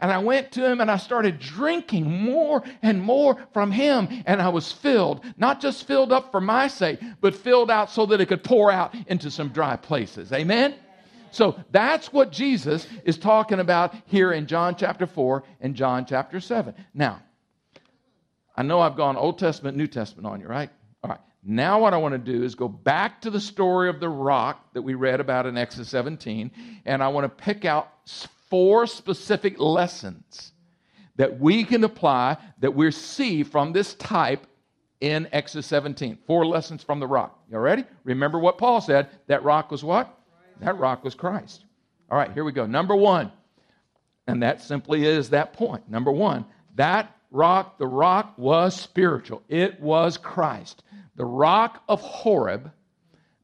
and 0.00 0.12
I 0.12 0.18
went 0.18 0.52
to 0.52 0.64
him 0.64 0.80
and 0.80 0.90
I 0.90 0.96
started 0.96 1.38
drinking 1.38 2.10
more 2.10 2.62
and 2.82 3.00
more 3.00 3.36
from 3.52 3.70
him. 3.70 4.08
And 4.26 4.40
I 4.40 4.48
was 4.48 4.70
filled, 4.72 5.24
not 5.36 5.60
just 5.60 5.86
filled 5.86 6.12
up 6.12 6.30
for 6.30 6.40
my 6.40 6.68
sake, 6.68 7.00
but 7.20 7.34
filled 7.34 7.70
out 7.70 7.90
so 7.90 8.06
that 8.06 8.20
it 8.20 8.26
could 8.26 8.44
pour 8.44 8.70
out 8.70 8.94
into 9.06 9.30
some 9.30 9.48
dry 9.48 9.76
places. 9.76 10.32
Amen? 10.32 10.74
So 11.30 11.58
that's 11.70 12.12
what 12.12 12.32
Jesus 12.32 12.86
is 13.04 13.18
talking 13.18 13.60
about 13.60 13.94
here 14.06 14.32
in 14.32 14.46
John 14.46 14.74
chapter 14.76 15.06
4 15.06 15.44
and 15.60 15.74
John 15.74 16.06
chapter 16.06 16.40
7. 16.40 16.74
Now, 16.94 17.22
I 18.56 18.62
know 18.62 18.80
I've 18.80 18.96
gone 18.96 19.16
Old 19.16 19.38
Testament, 19.38 19.76
New 19.76 19.86
Testament 19.86 20.26
on 20.26 20.40
you, 20.40 20.46
right? 20.46 20.70
All 21.04 21.10
right. 21.10 21.20
Now, 21.44 21.78
what 21.78 21.92
I 21.92 21.98
want 21.98 22.12
to 22.12 22.18
do 22.18 22.42
is 22.42 22.54
go 22.54 22.68
back 22.68 23.20
to 23.20 23.30
the 23.30 23.40
story 23.40 23.88
of 23.90 24.00
the 24.00 24.08
rock 24.08 24.72
that 24.72 24.82
we 24.82 24.94
read 24.94 25.20
about 25.20 25.46
in 25.46 25.58
Exodus 25.58 25.88
17, 25.90 26.50
and 26.86 27.02
I 27.02 27.08
want 27.08 27.24
to 27.24 27.44
pick 27.44 27.64
out 27.64 27.92
four 28.48 28.86
specific 28.86 29.58
lessons 29.58 30.52
that 31.16 31.38
we 31.40 31.64
can 31.64 31.84
apply 31.84 32.36
that 32.60 32.74
we 32.74 32.90
see 32.90 33.42
from 33.42 33.72
this 33.72 33.94
type 33.94 34.46
in 35.00 35.28
Exodus 35.32 35.66
17. 35.66 36.18
Four 36.26 36.46
lessons 36.46 36.82
from 36.82 37.00
the 37.00 37.06
rock. 37.06 37.38
You 37.50 37.58
ready? 37.58 37.84
Remember 38.04 38.38
what 38.38 38.58
Paul 38.58 38.80
said. 38.80 39.08
That 39.26 39.42
rock 39.42 39.70
was 39.70 39.84
what? 39.84 40.18
That 40.60 40.78
rock 40.78 41.04
was 41.04 41.14
Christ. 41.14 41.64
All 42.10 42.16
right, 42.16 42.32
here 42.32 42.44
we 42.44 42.52
go. 42.52 42.66
Number 42.66 42.96
one, 42.96 43.32
and 44.26 44.42
that 44.42 44.62
simply 44.62 45.04
is 45.04 45.30
that 45.30 45.52
point. 45.52 45.88
Number 45.90 46.10
one, 46.10 46.44
that 46.74 47.16
rock, 47.30 47.78
the 47.78 47.86
rock 47.86 48.34
was 48.36 48.78
spiritual. 48.78 49.42
It 49.48 49.80
was 49.80 50.16
Christ. 50.16 50.82
The 51.16 51.24
rock 51.24 51.82
of 51.88 52.00
Horeb. 52.00 52.70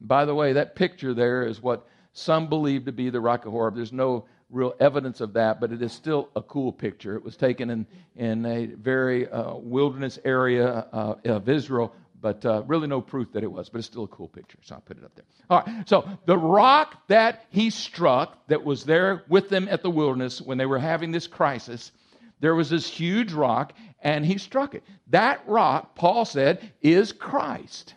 By 0.00 0.24
the 0.24 0.34
way, 0.34 0.54
that 0.54 0.74
picture 0.74 1.14
there 1.14 1.46
is 1.46 1.62
what 1.62 1.86
some 2.12 2.48
believe 2.48 2.84
to 2.86 2.92
be 2.92 3.10
the 3.10 3.20
rock 3.20 3.46
of 3.46 3.52
Horeb. 3.52 3.76
There's 3.76 3.92
no 3.92 4.26
real 4.52 4.74
evidence 4.78 5.20
of 5.20 5.32
that, 5.32 5.60
but 5.60 5.72
it 5.72 5.82
is 5.82 5.92
still 5.92 6.28
a 6.36 6.42
cool 6.42 6.72
picture. 6.72 7.16
It 7.16 7.24
was 7.24 7.36
taken 7.36 7.70
in, 7.70 7.86
in 8.14 8.46
a 8.46 8.66
very 8.66 9.28
uh, 9.28 9.54
wilderness 9.56 10.18
area 10.24 10.86
uh, 10.92 11.14
of 11.24 11.48
Israel, 11.48 11.92
but 12.20 12.44
uh, 12.46 12.62
really 12.66 12.86
no 12.86 13.00
proof 13.00 13.32
that 13.32 13.42
it 13.42 13.50
was, 13.50 13.68
but 13.68 13.78
it's 13.78 13.86
still 13.88 14.04
a 14.04 14.08
cool 14.08 14.28
picture, 14.28 14.58
so 14.62 14.76
I 14.76 14.80
put 14.80 14.98
it 14.98 15.04
up 15.04 15.14
there. 15.16 15.24
All 15.50 15.62
right, 15.66 15.88
so 15.88 16.08
the 16.26 16.38
rock 16.38 17.08
that 17.08 17.46
he 17.50 17.70
struck 17.70 18.46
that 18.46 18.62
was 18.62 18.84
there 18.84 19.24
with 19.28 19.48
them 19.48 19.68
at 19.68 19.82
the 19.82 19.90
wilderness 19.90 20.40
when 20.40 20.58
they 20.58 20.66
were 20.66 20.78
having 20.78 21.10
this 21.10 21.26
crisis, 21.26 21.90
there 22.40 22.54
was 22.54 22.70
this 22.70 22.86
huge 22.86 23.32
rock, 23.32 23.72
and 24.00 24.24
he 24.24 24.38
struck 24.38 24.74
it. 24.74 24.84
That 25.08 25.42
rock, 25.48 25.94
Paul 25.94 26.24
said, 26.24 26.72
is 26.80 27.12
Christ. 27.12 27.94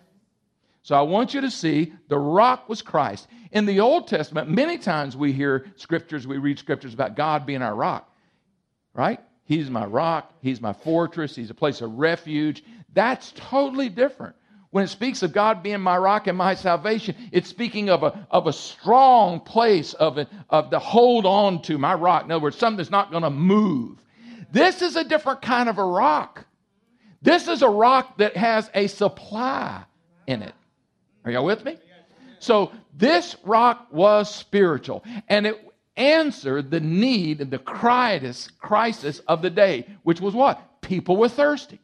So 0.83 0.95
I 0.95 1.01
want 1.01 1.33
you 1.33 1.41
to 1.41 1.51
see 1.51 1.93
the 2.09 2.17
rock 2.17 2.69
was 2.69 2.83
Christ. 2.83 3.27
In 3.55 3.65
the 3.65 3.79
Old 3.79 4.09
Testament, 4.09 4.49
many 4.49 4.77
times 4.77 5.15
we 5.15 5.31
hear 5.31 5.65
scriptures, 5.77 6.27
we 6.27 6.37
read 6.39 6.59
scriptures 6.59 6.93
about 6.93 7.15
God 7.15 7.45
being 7.45 7.61
our 7.61 7.73
rock, 7.73 8.13
right? 8.93 9.21
He's 9.45 9.69
my 9.69 9.85
rock, 9.85 10.33
He's 10.41 10.59
my 10.59 10.73
fortress, 10.73 11.37
He's 11.37 11.49
a 11.51 11.53
place 11.53 11.79
of 11.79 11.93
refuge. 11.93 12.65
That's 12.93 13.31
totally 13.33 13.87
different. 13.87 14.35
When 14.71 14.83
it 14.83 14.89
speaks 14.89 15.23
of 15.23 15.31
God 15.31 15.63
being 15.63 15.79
my 15.79 15.97
rock 15.97 16.27
and 16.27 16.37
my 16.37 16.53
salvation, 16.53 17.15
it's 17.31 17.47
speaking 17.47 17.89
of 17.89 18.03
a, 18.03 18.27
of 18.29 18.47
a 18.47 18.51
strong 18.51 19.39
place 19.39 19.93
of, 19.93 20.17
it, 20.17 20.27
of 20.49 20.69
the 20.69 20.79
hold 20.79 21.25
on 21.25 21.61
to 21.61 21.77
my 21.77 21.93
rock. 21.93 22.25
In 22.25 22.31
other 22.33 22.43
words, 22.43 22.57
something 22.57 22.75
that's 22.75 22.91
not 22.91 23.09
going 23.09 23.23
to 23.23 23.29
move. 23.29 24.03
This 24.51 24.81
is 24.81 24.97
a 24.97 25.05
different 25.05 25.41
kind 25.41 25.69
of 25.69 25.77
a 25.77 25.85
rock. 25.85 26.45
This 27.21 27.47
is 27.47 27.61
a 27.61 27.69
rock 27.69 28.17
that 28.17 28.35
has 28.35 28.69
a 28.73 28.87
supply 28.87 29.85
in 30.27 30.41
it. 30.41 30.53
Are 31.23 31.31
y'all 31.31 31.45
with 31.45 31.63
me? 31.63 31.77
So 32.45 32.71
this 32.95 33.36
rock 33.43 33.88
was 33.91 34.34
spiritual, 34.34 35.03
and 35.27 35.47
it 35.47 35.60
answered 35.97 36.69
the 36.69 36.79
need 36.79 37.41
and 37.41 37.49
the 37.49 37.58
crisis, 37.58 38.49
of 39.27 39.41
the 39.41 39.49
day, 39.49 39.88
which 40.03 40.21
was 40.21 40.36
what? 40.36 40.79
People 40.81 41.17
were 41.17 41.27
thirsty. 41.27 41.79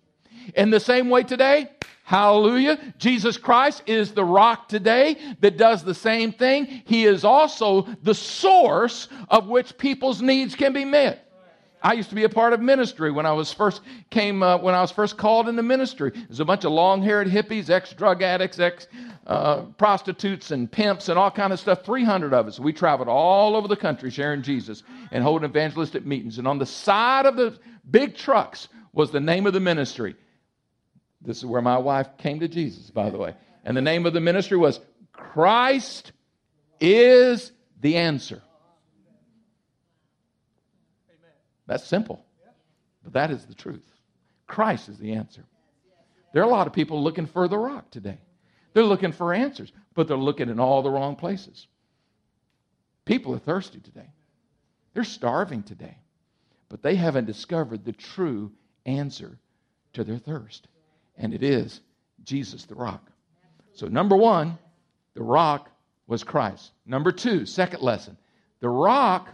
In 0.56 0.70
the 0.70 0.80
same 0.80 1.10
way 1.10 1.24
today, 1.24 1.68
hallelujah, 2.04 2.94
Jesus 3.00 3.38
Christ 3.38 3.82
is 3.88 4.12
the 4.12 4.24
rock 4.24 4.70
today 4.70 5.18
that 5.40 5.58
does 5.58 5.84
the 5.84 5.96
same 5.96 6.32
thing. 6.32 6.84
He 6.86 7.06
is 7.06 7.24
also 7.24 7.88
the 8.04 8.14
source 8.14 9.08
of 9.30 9.48
which 9.48 9.80
people's 9.80 10.22
needs 10.22 10.54
can 10.54 10.74
be 10.74 10.86
met. 10.86 11.31
I 11.84 11.94
used 11.94 12.10
to 12.10 12.16
be 12.16 12.24
a 12.24 12.30
part 12.30 12.54
of 12.54 12.62
ministry 12.62 13.12
when 13.12 13.26
I 13.26 13.32
was 13.32 13.52
first 13.52 13.82
came 14.10 14.44
uh, 14.44 14.58
when 14.58 14.76
I 14.76 14.82
was 14.82 14.92
first 14.92 15.18
called 15.18 15.50
into 15.50 15.64
ministry. 15.64 16.12
There's 16.14 16.40
a 16.40 16.46
bunch 16.46 16.64
of 16.64 16.72
long-haired 16.72 17.28
hippies, 17.28 17.70
ex-drug 17.70 18.22
addicts, 18.22 18.60
ex 18.60 18.88
uh, 19.26 19.64
prostitutes 19.78 20.52
and 20.52 20.72
pimps 20.72 21.10
and 21.10 21.18
all 21.18 21.32
kind 21.32 21.52
of 21.54 21.60
stuff. 21.60 21.84
300 21.84 22.34
of 22.34 22.48
us. 22.48 22.60
We 22.60 22.74
traveled 22.74 23.08
all 23.08 23.56
over 23.56 23.68
the 23.68 23.76
country 23.76 24.12
sharing 24.12 24.44
Jesus 24.44 24.84
and 25.12 25.24
holding 25.24 25.50
evangelistic 25.50 26.06
meetings. 26.06 26.38
And 26.38 26.48
on 26.48 26.60
the 26.60 26.66
side 26.66 27.26
of 27.26 27.36
the 27.36 27.58
big 27.90 28.16
trucks 28.16 28.68
was 28.94 29.12
the 29.12 29.20
name 29.20 29.48
of 29.48 29.54
the 29.54 29.60
ministry. 29.60 30.16
This 31.22 31.38
is 31.38 31.46
where 31.46 31.62
my 31.62 31.78
wife 31.78 32.18
came 32.18 32.40
to 32.40 32.48
Jesus, 32.48 32.90
by 32.90 33.10
the 33.10 33.18
way. 33.18 33.36
And 33.64 33.78
the 33.78 33.82
name 33.82 34.06
of 34.06 34.14
the 34.14 34.22
ministry 34.22 34.58
was 34.58 34.80
Christ 35.14 36.12
is 36.80 37.52
the 37.80 37.98
answer. 37.98 38.42
That's 41.72 41.88
simple. 41.88 42.26
But 43.02 43.14
that 43.14 43.32
is 43.32 43.46
the 43.46 43.54
truth. 43.54 43.90
Christ 44.46 44.90
is 44.90 44.98
the 44.98 45.14
answer. 45.14 45.46
There 46.34 46.44
are 46.44 46.46
a 46.46 46.52
lot 46.52 46.68
of 46.68 46.74
people 46.74 47.02
looking 47.02 47.26
for 47.26 47.48
the 47.48 47.58
rock 47.58 47.90
today. 47.92 48.18
They're 48.74 48.84
looking 48.84 49.14
for 49.14 49.34
answers, 49.34 49.72
but 49.94 50.06
they're 50.10 50.18
looking 50.18 50.50
in 50.50 50.60
all 50.60 50.82
the 50.82 50.90
wrong 50.90 51.16
places. 51.16 51.68
People 53.06 53.34
are 53.34 53.40
thirsty 53.40 53.80
today. 53.80 54.10
They're 54.94 55.06
starving 55.06 55.64
today, 55.64 55.96
but 56.68 56.84
they 56.84 56.96
haven't 56.96 57.24
discovered 57.24 57.86
the 57.86 57.94
true 57.94 58.52
answer 58.86 59.38
to 59.94 60.04
their 60.04 60.18
thirst. 60.18 60.68
And 61.18 61.34
it 61.34 61.42
is 61.42 61.80
Jesus 62.26 62.66
the 62.66 62.76
rock. 62.76 63.10
So, 63.76 63.88
number 63.88 64.18
one, 64.18 64.58
the 65.14 65.24
rock 65.24 65.70
was 66.06 66.26
Christ. 66.26 66.74
Number 66.86 67.14
two, 67.14 67.46
second 67.46 67.82
lesson, 67.82 68.18
the 68.60 68.68
rock, 68.68 69.30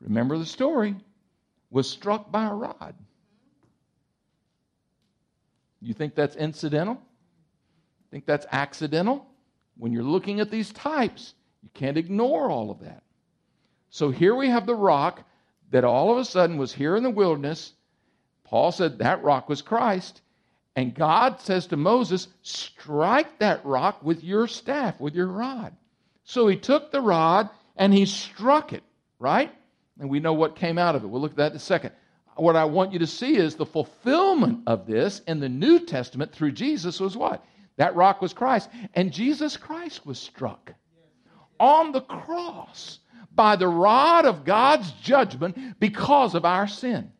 remember 0.00 0.38
the 0.38 0.46
story, 0.46 0.96
was 1.72 1.88
struck 1.88 2.30
by 2.30 2.46
a 2.46 2.54
rod. 2.54 2.94
You 5.80 5.94
think 5.94 6.14
that's 6.14 6.36
incidental? 6.36 7.00
Think 8.12 8.26
that's 8.26 8.46
accidental? 8.52 9.26
When 9.78 9.90
you're 9.92 10.04
looking 10.04 10.38
at 10.38 10.50
these 10.50 10.70
types, 10.70 11.34
you 11.62 11.70
can't 11.74 11.96
ignore 11.96 12.50
all 12.50 12.70
of 12.70 12.80
that. 12.80 13.02
So 13.90 14.10
here 14.10 14.34
we 14.34 14.48
have 14.50 14.66
the 14.66 14.74
rock 14.74 15.24
that 15.70 15.84
all 15.84 16.12
of 16.12 16.18
a 16.18 16.24
sudden 16.24 16.58
was 16.58 16.72
here 16.72 16.94
in 16.94 17.02
the 17.02 17.10
wilderness. 17.10 17.72
Paul 18.44 18.70
said 18.70 18.98
that 18.98 19.24
rock 19.24 19.48
was 19.48 19.62
Christ. 19.62 20.20
And 20.76 20.94
God 20.94 21.40
says 21.40 21.66
to 21.68 21.76
Moses, 21.76 22.28
Strike 22.42 23.38
that 23.38 23.64
rock 23.64 24.02
with 24.02 24.22
your 24.22 24.46
staff, 24.46 25.00
with 25.00 25.14
your 25.14 25.26
rod. 25.26 25.74
So 26.24 26.48
he 26.48 26.56
took 26.56 26.92
the 26.92 27.00
rod 27.00 27.48
and 27.76 27.92
he 27.92 28.06
struck 28.06 28.72
it, 28.72 28.82
right? 29.18 29.52
And 29.98 30.08
we 30.08 30.20
know 30.20 30.32
what 30.32 30.56
came 30.56 30.78
out 30.78 30.96
of 30.96 31.04
it. 31.04 31.06
We'll 31.06 31.20
look 31.20 31.32
at 31.32 31.36
that 31.38 31.52
in 31.52 31.56
a 31.56 31.60
second. 31.60 31.92
What 32.36 32.56
I 32.56 32.64
want 32.64 32.92
you 32.92 32.98
to 33.00 33.06
see 33.06 33.36
is 33.36 33.54
the 33.54 33.66
fulfillment 33.66 34.62
of 34.66 34.86
this 34.86 35.20
in 35.26 35.40
the 35.40 35.48
New 35.48 35.80
Testament 35.80 36.32
through 36.32 36.52
Jesus 36.52 36.98
was 36.98 37.16
what? 37.16 37.44
That 37.76 37.94
rock 37.94 38.22
was 38.22 38.32
Christ. 38.32 38.70
And 38.94 39.12
Jesus 39.12 39.56
Christ 39.56 40.06
was 40.06 40.18
struck 40.18 40.72
on 41.60 41.92
the 41.92 42.00
cross 42.00 43.00
by 43.34 43.56
the 43.56 43.68
rod 43.68 44.24
of 44.24 44.44
God's 44.44 44.90
judgment 44.92 45.78
because 45.78 46.34
of 46.34 46.44
our 46.44 46.66
sin. 46.66 47.12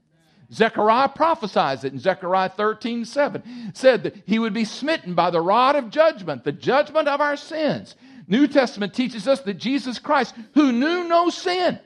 Zechariah 0.52 1.08
prophesies 1.08 1.84
it 1.84 1.92
in 1.92 1.98
Zechariah 1.98 2.50
13 2.50 3.04
7, 3.06 3.72
said 3.74 4.02
that 4.02 4.16
he 4.26 4.38
would 4.38 4.52
be 4.52 4.66
smitten 4.66 5.14
by 5.14 5.30
the 5.30 5.40
rod 5.40 5.76
of 5.76 5.90
judgment, 5.90 6.44
the 6.44 6.52
judgment 6.52 7.08
of 7.08 7.20
our 7.20 7.36
sins. 7.36 7.96
New 8.28 8.46
Testament 8.46 8.94
teaches 8.94 9.26
us 9.26 9.40
that 9.40 9.54
Jesus 9.54 9.98
Christ, 9.98 10.34
who 10.54 10.72
knew 10.72 11.08
no 11.08 11.30
sin, 11.30 11.78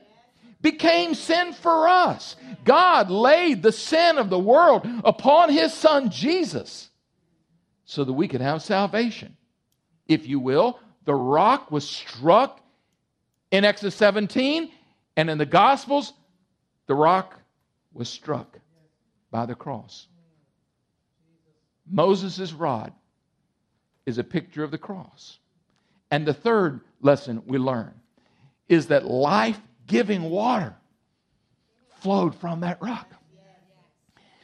became 0.61 1.13
sin 1.13 1.53
for 1.53 1.87
us. 1.87 2.35
God 2.65 3.09
laid 3.09 3.63
the 3.63 3.71
sin 3.71 4.17
of 4.17 4.29
the 4.29 4.39
world 4.39 4.87
upon 5.03 5.49
his 5.49 5.73
son 5.73 6.09
Jesus 6.09 6.89
so 7.85 8.03
that 8.03 8.13
we 8.13 8.27
could 8.27 8.41
have 8.41 8.61
salvation. 8.61 9.37
if 10.07 10.27
you 10.27 10.39
will. 10.39 10.79
The 11.05 11.15
rock 11.15 11.71
was 11.71 11.87
struck 11.87 12.59
in 13.51 13.65
Exodus 13.65 13.95
17, 13.95 14.69
and 15.15 15.29
in 15.29 15.37
the 15.37 15.45
Gospels, 15.45 16.13
the 16.87 16.95
rock 16.95 17.39
was 17.93 18.09
struck 18.09 18.59
by 19.31 19.45
the 19.45 19.55
cross. 19.55 20.07
Moses' 21.89 22.51
rod 22.53 22.93
is 24.05 24.17
a 24.17 24.23
picture 24.23 24.63
of 24.63 24.71
the 24.71 24.77
cross. 24.77 25.39
And 26.11 26.25
the 26.25 26.33
third 26.33 26.81
lesson 27.01 27.43
we 27.45 27.57
learn 27.57 27.93
is 28.69 28.87
that 28.87 29.05
life 29.05 29.59
giving 29.87 30.23
water 30.23 30.75
flowed 32.01 32.35
from 32.35 32.61
that 32.61 32.81
rock. 32.81 33.09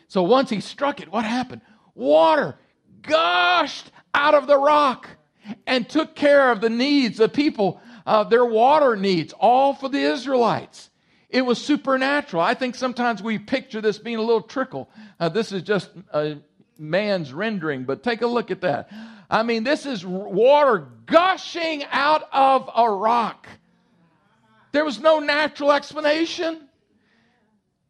So 0.08 0.24
once 0.24 0.50
he 0.50 0.60
struck 0.60 1.02
it, 1.02 1.12
what 1.12 1.26
happened? 1.26 1.62
Water 1.96 2.56
gushed 3.02 3.92
out 4.14 4.34
of 4.36 4.48
the 4.48 4.58
rock 4.58 5.10
and 5.68 5.88
took 5.88 6.16
care 6.16 6.52
of 6.52 6.62
the 6.62 6.70
needs 6.70 7.20
of 7.20 7.34
people, 7.34 7.82
uh, 8.06 8.24
their 8.24 8.46
water 8.46 8.96
needs, 8.96 9.34
all 9.34 9.74
for 9.74 9.90
the 9.90 10.00
Israelites. 10.00 10.90
It 11.30 11.42
was 11.42 11.64
supernatural. 11.64 12.44
I 12.44 12.54
think 12.54 12.76
sometimes 12.76 13.24
we 13.24 13.40
picture 13.40 13.82
this 13.82 13.98
being 13.98 14.18
a 14.18 14.22
little 14.22 14.42
trickle. 14.42 14.90
Uh, 15.20 15.30
this 15.30 15.52
is 15.52 15.64
just 15.64 15.90
a 16.14 16.38
man's 16.78 17.34
rendering, 17.34 17.86
but 17.86 18.04
take 18.04 18.22
a 18.22 18.28
look 18.28 18.52
at 18.52 18.62
that. 18.62 18.92
I 19.30 19.42
mean, 19.42 19.64
this 19.64 19.86
is 19.86 20.06
water 20.06 20.88
gushing 21.08 21.84
out 21.92 22.24
of 22.32 22.70
a 22.76 22.90
rock. 22.90 23.48
There 24.74 24.84
was 24.84 25.00
no 25.00 25.20
natural 25.20 25.72
explanation. 25.72 26.68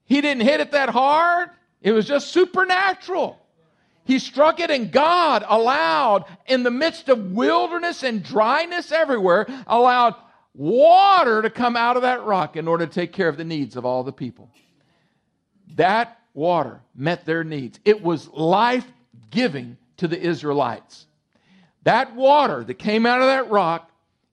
He 0.06 0.22
didn't 0.22 0.43
hit 0.43 0.60
it 0.60 0.72
that 0.72 0.89
hard. 0.89 1.50
It 1.82 1.93
was 1.93 2.06
just 2.06 2.28
supernatural. 2.28 3.39
He 4.06 4.19
struck 4.19 4.60
it, 4.60 4.69
and 4.69 4.91
God 4.91 5.46
allowed, 5.48 6.26
in 6.46 6.63
the 6.63 6.72
midst 6.72 7.08
of 7.08 7.32
wilderness 7.32 8.04
and 8.04 8.22
dryness 8.22 8.91
everywhere, 8.91 9.48
allowed 9.65 10.15
water 10.54 11.41
to 11.41 11.50
come 11.50 11.78
out 11.78 11.96
of 11.96 12.02
that 12.04 12.24
rock 12.26 12.58
in 12.58 12.67
order 12.67 12.86
to 12.86 12.91
take 12.91 13.13
care 13.13 13.30
of 13.30 13.38
the 13.38 13.46
needs 13.46 13.78
of 13.78 13.86
all 13.86 14.04
the 14.04 14.12
people. 14.12 14.52
That 15.76 16.19
water 16.34 16.82
met 16.93 17.26
their 17.26 17.46
needs. 17.46 17.80
It 17.86 18.04
was 18.04 18.28
life 18.28 18.86
giving 19.32 19.78
to 19.98 20.10
the 20.10 20.19
Israelites. 20.19 21.06
That 21.84 22.13
water 22.13 22.62
that 22.65 22.76
came 22.76 23.06
out 23.06 23.22
of 23.22 23.28
that 23.28 23.50
rock 23.50 23.89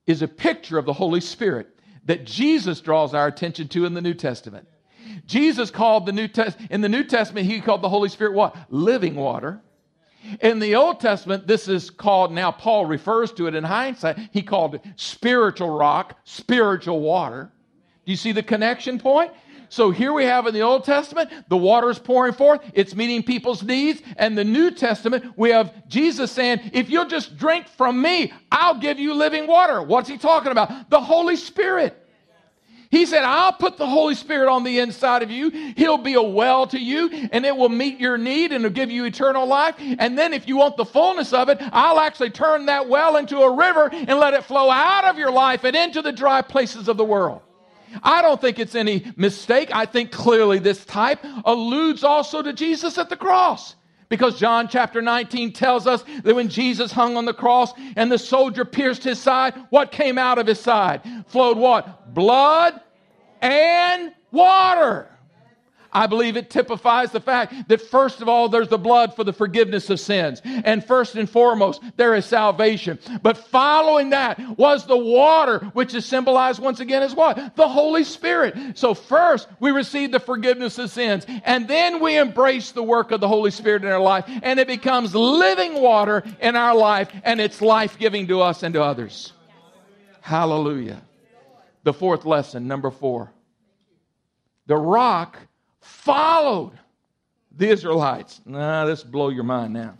is 0.06 0.20
a 0.20 0.28
picture 0.28 0.78
of 0.78 0.84
the 0.84 0.92
Holy 0.92 1.20
Spirit 1.20 1.76
that 2.04 2.24
Jesus 2.24 2.80
draws 2.80 3.14
our 3.14 3.26
attention 3.26 3.68
to 3.68 3.84
in 3.84 3.94
the 3.94 4.00
New 4.00 4.14
Testament. 4.14 4.66
Jesus 5.26 5.70
called 5.70 6.06
the 6.06 6.12
New 6.12 6.28
Test 6.28 6.58
in 6.70 6.80
the 6.80 6.88
New 6.88 7.04
Testament, 7.04 7.46
he 7.46 7.60
called 7.60 7.82
the 7.82 7.88
Holy 7.88 8.08
Spirit 8.08 8.34
what? 8.34 8.56
Living 8.70 9.14
water. 9.14 9.60
In 10.40 10.58
the 10.58 10.76
Old 10.76 11.00
Testament, 11.00 11.46
this 11.46 11.66
is 11.66 11.88
called, 11.88 12.30
now 12.32 12.52
Paul 12.52 12.84
refers 12.84 13.32
to 13.32 13.46
it 13.46 13.54
in 13.54 13.64
hindsight, 13.64 14.18
he 14.32 14.42
called 14.42 14.74
it 14.74 14.82
spiritual 14.96 15.70
rock, 15.70 16.18
spiritual 16.24 17.00
water. 17.00 17.50
Do 18.04 18.12
you 18.12 18.16
see 18.16 18.32
the 18.32 18.42
connection 18.42 18.98
point? 18.98 19.32
So 19.70 19.92
here 19.92 20.12
we 20.12 20.24
have 20.24 20.48
in 20.48 20.52
the 20.52 20.62
Old 20.62 20.82
Testament, 20.82 21.30
the 21.48 21.56
water 21.56 21.90
is 21.90 21.98
pouring 22.00 22.32
forth, 22.32 22.60
it's 22.74 22.96
meeting 22.96 23.22
people's 23.22 23.62
needs. 23.62 24.02
And 24.16 24.36
the 24.36 24.44
New 24.44 24.72
Testament, 24.72 25.32
we 25.36 25.50
have 25.50 25.86
Jesus 25.86 26.32
saying, 26.32 26.72
if 26.72 26.90
you'll 26.90 27.06
just 27.06 27.36
drink 27.38 27.68
from 27.68 28.02
me, 28.02 28.32
I'll 28.50 28.80
give 28.80 28.98
you 28.98 29.14
living 29.14 29.46
water. 29.46 29.80
What's 29.80 30.08
he 30.08 30.18
talking 30.18 30.50
about? 30.50 30.90
The 30.90 31.00
Holy 31.00 31.36
Spirit. 31.36 31.96
He 32.90 33.06
said, 33.06 33.22
I'll 33.22 33.52
put 33.52 33.76
the 33.76 33.86
Holy 33.86 34.16
Spirit 34.16 34.50
on 34.50 34.64
the 34.64 34.80
inside 34.80 35.22
of 35.22 35.30
you. 35.30 35.50
He'll 35.76 35.98
be 35.98 36.14
a 36.14 36.22
well 36.22 36.66
to 36.66 36.78
you 36.78 37.28
and 37.30 37.46
it 37.46 37.56
will 37.56 37.68
meet 37.68 38.00
your 38.00 38.18
need 38.18 38.50
and 38.50 38.64
it'll 38.64 38.74
give 38.74 38.90
you 38.90 39.04
eternal 39.04 39.46
life. 39.46 39.76
And 39.78 40.18
then 40.18 40.34
if 40.34 40.48
you 40.48 40.56
want 40.56 40.78
the 40.78 40.84
fullness 40.84 41.32
of 41.32 41.48
it, 41.48 41.58
I'll 41.70 42.00
actually 42.00 42.30
turn 42.30 42.66
that 42.66 42.88
well 42.88 43.16
into 43.16 43.38
a 43.38 43.54
river 43.54 43.88
and 43.92 44.18
let 44.18 44.34
it 44.34 44.42
flow 44.42 44.68
out 44.68 45.04
of 45.04 45.16
your 45.16 45.30
life 45.30 45.62
and 45.62 45.76
into 45.76 46.02
the 46.02 46.10
dry 46.10 46.42
places 46.42 46.88
of 46.88 46.96
the 46.96 47.04
world. 47.04 47.42
I 48.02 48.22
don't 48.22 48.40
think 48.40 48.58
it's 48.58 48.74
any 48.74 49.10
mistake. 49.16 49.70
I 49.72 49.86
think 49.86 50.12
clearly 50.12 50.58
this 50.58 50.84
type 50.84 51.24
alludes 51.44 52.04
also 52.04 52.42
to 52.42 52.52
Jesus 52.52 52.98
at 52.98 53.08
the 53.08 53.16
cross. 53.16 53.74
Because 54.08 54.40
John 54.40 54.66
chapter 54.68 55.00
19 55.00 55.52
tells 55.52 55.86
us 55.86 56.04
that 56.24 56.34
when 56.34 56.48
Jesus 56.48 56.90
hung 56.90 57.16
on 57.16 57.26
the 57.26 57.34
cross 57.34 57.72
and 57.96 58.10
the 58.10 58.18
soldier 58.18 58.64
pierced 58.64 59.04
his 59.04 59.20
side, 59.20 59.54
what 59.70 59.92
came 59.92 60.18
out 60.18 60.38
of 60.38 60.48
his 60.48 60.58
side? 60.58 61.02
Flowed 61.28 61.56
what? 61.56 62.12
Blood 62.12 62.80
and 63.40 64.12
water. 64.32 65.09
I 65.92 66.06
believe 66.06 66.36
it 66.36 66.50
typifies 66.50 67.10
the 67.10 67.20
fact 67.20 67.68
that 67.68 67.80
first 67.80 68.20
of 68.20 68.28
all, 68.28 68.48
there's 68.48 68.68
the 68.68 68.78
blood 68.78 69.14
for 69.14 69.24
the 69.24 69.32
forgiveness 69.32 69.90
of 69.90 69.98
sins. 69.98 70.40
And 70.44 70.84
first 70.84 71.16
and 71.16 71.28
foremost, 71.28 71.82
there 71.96 72.14
is 72.14 72.26
salvation. 72.26 72.98
But 73.22 73.36
following 73.36 74.10
that 74.10 74.38
was 74.56 74.86
the 74.86 74.96
water, 74.96 75.58
which 75.72 75.94
is 75.94 76.06
symbolized 76.06 76.60
once 76.60 76.80
again 76.80 77.02
as 77.02 77.14
what? 77.14 77.56
The 77.56 77.68
Holy 77.68 78.04
Spirit. 78.04 78.78
So 78.78 78.94
first, 78.94 79.48
we 79.58 79.70
receive 79.70 80.12
the 80.12 80.20
forgiveness 80.20 80.78
of 80.78 80.90
sins. 80.90 81.26
And 81.44 81.66
then 81.66 82.00
we 82.00 82.16
embrace 82.16 82.72
the 82.72 82.82
work 82.82 83.10
of 83.10 83.20
the 83.20 83.28
Holy 83.28 83.50
Spirit 83.50 83.82
in 83.82 83.90
our 83.90 84.00
life. 84.00 84.24
And 84.42 84.60
it 84.60 84.68
becomes 84.68 85.14
living 85.14 85.80
water 85.80 86.22
in 86.40 86.56
our 86.56 86.74
life. 86.74 87.10
And 87.24 87.40
it's 87.40 87.60
life 87.60 87.98
giving 87.98 88.28
to 88.28 88.40
us 88.40 88.62
and 88.62 88.74
to 88.74 88.82
others. 88.82 89.32
Hallelujah. 90.20 91.02
The 91.82 91.92
fourth 91.92 92.24
lesson, 92.24 92.68
number 92.68 92.90
four. 92.90 93.32
The 94.66 94.76
rock 94.76 95.38
followed 95.80 96.78
the 97.56 97.68
Israelites. 97.68 98.40
Nah, 98.44 98.84
this 98.84 99.04
will 99.04 99.10
blow 99.10 99.28
your 99.28 99.44
mind 99.44 99.72
now. 99.72 99.94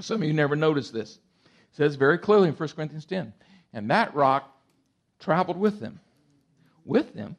Some 0.00 0.22
of 0.22 0.28
you 0.28 0.34
never 0.34 0.56
noticed 0.56 0.92
this. 0.92 1.18
It 1.44 1.76
says 1.76 1.94
very 1.96 2.18
clearly 2.18 2.48
in 2.48 2.54
1 2.54 2.68
Corinthians 2.70 3.04
10. 3.04 3.32
And 3.72 3.90
that 3.90 4.14
rock 4.14 4.50
traveled 5.20 5.56
with 5.56 5.80
them. 5.80 6.00
With 6.84 7.14
them? 7.14 7.36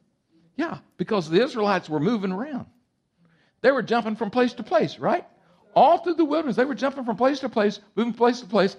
Yeah, 0.56 0.78
because 0.96 1.28
the 1.28 1.42
Israelites 1.42 1.88
were 1.88 2.00
moving 2.00 2.32
around. 2.32 2.66
They 3.60 3.70
were 3.70 3.82
jumping 3.82 4.16
from 4.16 4.30
place 4.30 4.54
to 4.54 4.62
place, 4.62 4.98
right? 4.98 5.26
All 5.74 5.98
through 5.98 6.14
the 6.14 6.24
wilderness, 6.24 6.56
they 6.56 6.64
were 6.64 6.74
jumping 6.74 7.04
from 7.04 7.16
place 7.16 7.40
to 7.40 7.48
place, 7.48 7.80
moving 7.94 8.12
from 8.12 8.18
place 8.18 8.40
to 8.40 8.46
place. 8.46 8.76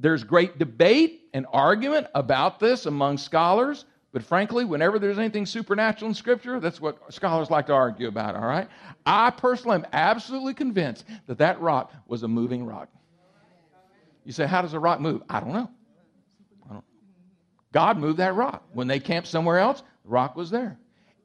There's 0.00 0.24
great 0.24 0.58
debate 0.58 1.28
and 1.32 1.46
argument 1.52 2.08
about 2.14 2.58
this 2.60 2.86
among 2.86 3.18
scholars. 3.18 3.84
But 4.12 4.22
frankly, 4.22 4.64
whenever 4.64 4.98
there's 4.98 5.18
anything 5.18 5.44
supernatural 5.44 6.08
in 6.08 6.14
Scripture, 6.14 6.60
that's 6.60 6.80
what 6.80 7.12
scholars 7.12 7.50
like 7.50 7.66
to 7.66 7.74
argue 7.74 8.08
about, 8.08 8.36
all 8.36 8.46
right? 8.46 8.68
I 9.04 9.30
personally 9.30 9.76
am 9.76 9.86
absolutely 9.92 10.54
convinced 10.54 11.04
that 11.26 11.38
that 11.38 11.60
rock 11.60 11.92
was 12.06 12.22
a 12.22 12.28
moving 12.28 12.64
rock. 12.64 12.88
You 14.24 14.32
say, 14.32 14.46
how 14.46 14.62
does 14.62 14.72
a 14.72 14.78
rock 14.78 15.00
move? 15.00 15.22
I 15.28 15.40
don't 15.40 15.52
know. 15.52 15.70
I 16.68 16.72
don't. 16.72 16.84
God 17.72 17.98
moved 17.98 18.18
that 18.18 18.34
rock. 18.34 18.64
When 18.72 18.86
they 18.86 18.98
camped 18.98 19.28
somewhere 19.28 19.58
else, 19.58 19.82
the 20.04 20.08
rock 20.08 20.36
was 20.36 20.50
there. 20.50 20.78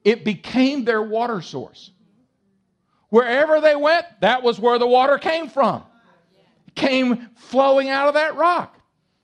It 0.03 0.25
became 0.25 0.83
their 0.83 1.01
water 1.01 1.41
source. 1.41 1.91
Wherever 3.09 3.61
they 3.61 3.75
went, 3.75 4.05
that 4.21 4.43
was 4.43 4.59
where 4.59 4.77
the 4.77 4.87
water 4.87 5.17
came 5.17 5.47
from. 5.47 5.83
It 6.67 6.75
came 6.75 7.29
flowing 7.35 7.89
out 7.89 8.09
of 8.09 8.15
that 8.15 8.35
rock. 8.35 8.77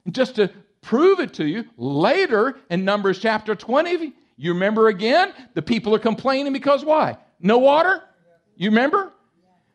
And 0.05 0.15
just 0.15 0.35
to 0.35 0.49
prove 0.81 1.19
it 1.19 1.33
to 1.35 1.45
you 1.45 1.65
later 1.77 2.57
in 2.69 2.85
Numbers 2.85 3.19
chapter 3.19 3.55
20. 3.55 4.13
You 4.37 4.53
remember 4.53 4.87
again? 4.87 5.33
The 5.53 5.61
people 5.61 5.93
are 5.95 5.99
complaining 5.99 6.53
because 6.53 6.85
why? 6.85 7.17
No 7.39 7.57
water? 7.57 8.03
You 8.55 8.69
remember? 8.69 9.11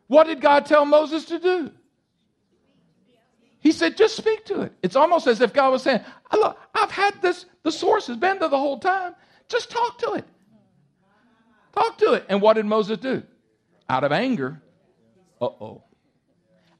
What 0.06 0.26
did 0.26 0.40
God 0.40 0.66
tell 0.66 0.84
Moses 0.84 1.26
to 1.26 1.38
do? 1.38 1.70
He 3.60 3.72
said, 3.72 3.96
just 3.96 4.16
speak 4.16 4.44
to 4.46 4.60
it. 4.60 4.72
It's 4.82 4.96
almost 4.96 5.26
as 5.26 5.40
if 5.40 5.52
God 5.54 5.70
was 5.70 5.82
saying, 5.82 6.00
Look, 6.32 6.58
I've 6.74 6.90
had 6.90 7.20
this, 7.22 7.46
the 7.62 7.72
source 7.72 8.06
has 8.08 8.16
been 8.16 8.38
there 8.38 8.48
the 8.48 8.58
whole 8.58 8.78
time. 8.78 9.14
Just 9.48 9.70
talk 9.70 9.98
to 9.98 10.12
it. 10.14 10.24
Talk 11.74 11.98
to 11.98 12.12
it. 12.12 12.26
And 12.28 12.42
what 12.42 12.54
did 12.54 12.66
Moses 12.66 12.98
do? 12.98 13.22
Out 13.88 14.04
of 14.04 14.12
anger, 14.12 14.62
uh 15.40 15.46
oh. 15.46 15.84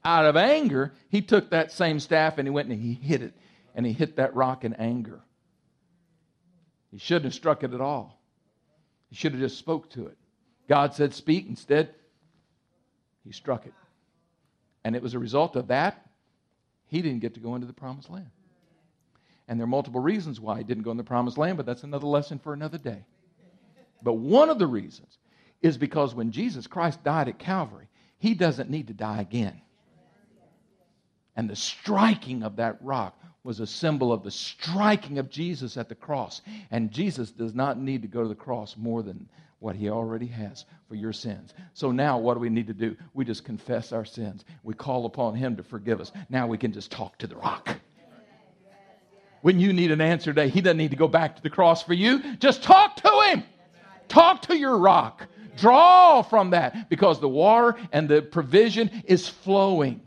Out 0.03 0.25
of 0.25 0.35
anger, 0.35 0.93
he 1.09 1.21
took 1.21 1.49
that 1.49 1.71
same 1.71 1.99
staff 1.99 2.37
and 2.37 2.47
he 2.47 2.51
went 2.51 2.69
and 2.69 2.79
he 2.79 2.93
hit 2.93 3.23
it 3.23 3.33
and 3.75 3.85
he 3.85 3.93
hit 3.93 4.15
that 4.15 4.35
rock 4.35 4.63
in 4.63 4.73
anger. 4.73 5.21
He 6.91 6.97
shouldn't 6.97 7.25
have 7.25 7.33
struck 7.33 7.63
it 7.63 7.73
at 7.73 7.81
all. 7.81 8.19
He 9.09 9.15
should 9.15 9.33
have 9.33 9.41
just 9.41 9.59
spoke 9.59 9.89
to 9.91 10.07
it. 10.07 10.17
God 10.67 10.93
said, 10.93 11.13
Speak. 11.13 11.47
Instead, 11.47 11.93
he 13.23 13.31
struck 13.31 13.65
it. 13.65 13.73
And 14.83 14.95
it 14.95 15.03
was 15.03 15.13
a 15.13 15.19
result 15.19 15.55
of 15.55 15.67
that, 15.67 16.07
he 16.87 17.01
didn't 17.01 17.19
get 17.19 17.33
to 17.33 17.39
go 17.39 17.55
into 17.55 17.67
the 17.67 17.73
promised 17.73 18.09
land. 18.09 18.29
And 19.47 19.59
there 19.59 19.65
are 19.65 19.67
multiple 19.67 20.01
reasons 20.01 20.39
why 20.39 20.57
he 20.57 20.63
didn't 20.63 20.83
go 20.83 20.91
in 20.91 20.97
the 20.97 21.03
promised 21.03 21.37
land, 21.37 21.57
but 21.57 21.65
that's 21.65 21.83
another 21.83 22.07
lesson 22.07 22.39
for 22.39 22.53
another 22.53 22.77
day. 22.77 23.03
But 24.01 24.13
one 24.13 24.49
of 24.49 24.59
the 24.59 24.67
reasons 24.67 25.17
is 25.61 25.77
because 25.77 26.15
when 26.15 26.31
Jesus 26.31 26.67
Christ 26.67 27.03
died 27.03 27.27
at 27.27 27.39
Calvary, 27.39 27.87
he 28.17 28.33
doesn't 28.33 28.69
need 28.69 28.87
to 28.87 28.93
die 28.93 29.21
again. 29.21 29.61
And 31.35 31.49
the 31.49 31.55
striking 31.55 32.43
of 32.43 32.55
that 32.57 32.77
rock 32.81 33.19
was 33.43 33.59
a 33.59 33.67
symbol 33.67 34.11
of 34.11 34.23
the 34.23 34.31
striking 34.31 35.19
of 35.19 35.29
Jesus 35.29 35.77
at 35.77 35.89
the 35.89 35.95
cross. 35.95 36.41
And 36.71 36.91
Jesus 36.91 37.31
does 37.31 37.53
not 37.53 37.79
need 37.79 38.01
to 38.01 38.07
go 38.07 38.23
to 38.23 38.29
the 38.29 38.35
cross 38.35 38.75
more 38.77 39.03
than 39.03 39.29
what 39.59 39.75
he 39.75 39.89
already 39.89 40.27
has 40.27 40.65
for 40.87 40.95
your 40.95 41.13
sins. 41.13 41.53
So 41.73 41.91
now 41.91 42.17
what 42.17 42.33
do 42.33 42.39
we 42.39 42.49
need 42.49 42.67
to 42.67 42.73
do? 42.73 42.95
We 43.13 43.25
just 43.25 43.45
confess 43.45 43.91
our 43.91 44.05
sins. 44.05 44.45
We 44.63 44.73
call 44.73 45.05
upon 45.05 45.35
him 45.35 45.55
to 45.57 45.63
forgive 45.63 46.01
us. 46.01 46.11
Now 46.29 46.47
we 46.47 46.57
can 46.57 46.71
just 46.71 46.91
talk 46.91 47.17
to 47.19 47.27
the 47.27 47.35
rock. 47.35 47.77
when 49.41 49.59
you 49.59 49.73
need 49.73 49.91
an 49.91 50.01
answer 50.01 50.33
today. 50.33 50.49
He 50.49 50.61
doesn't 50.61 50.77
need 50.77 50.91
to 50.91 50.97
go 50.97 51.07
back 51.07 51.35
to 51.35 51.43
the 51.43 51.49
cross 51.49 51.83
for 51.83 51.93
you. 51.93 52.35
Just 52.37 52.63
talk 52.63 52.95
to 52.97 53.23
him. 53.27 53.43
Talk 54.07 54.41
to 54.43 54.57
your 54.57 54.77
rock. 54.77 55.27
Draw 55.57 56.23
from 56.23 56.49
that 56.49 56.89
because 56.89 57.19
the 57.19 57.29
water 57.29 57.77
and 57.91 58.09
the 58.09 58.21
provision 58.21 59.03
is 59.05 59.27
flowing 59.27 60.01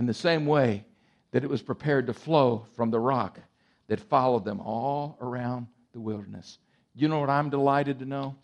in 0.00 0.06
the 0.06 0.14
same 0.14 0.46
way 0.46 0.82
that 1.30 1.44
it 1.44 1.50
was 1.50 1.60
prepared 1.60 2.06
to 2.06 2.14
flow 2.14 2.64
from 2.74 2.90
the 2.90 2.98
rock 2.98 3.38
that 3.86 4.00
followed 4.00 4.46
them 4.46 4.58
all 4.58 5.18
around 5.20 5.66
the 5.92 6.00
wilderness. 6.00 6.56
You 6.94 7.06
know 7.08 7.20
what 7.20 7.28
I'm 7.28 7.50
delighted 7.50 7.98
to 7.98 8.06
know? 8.06 8.34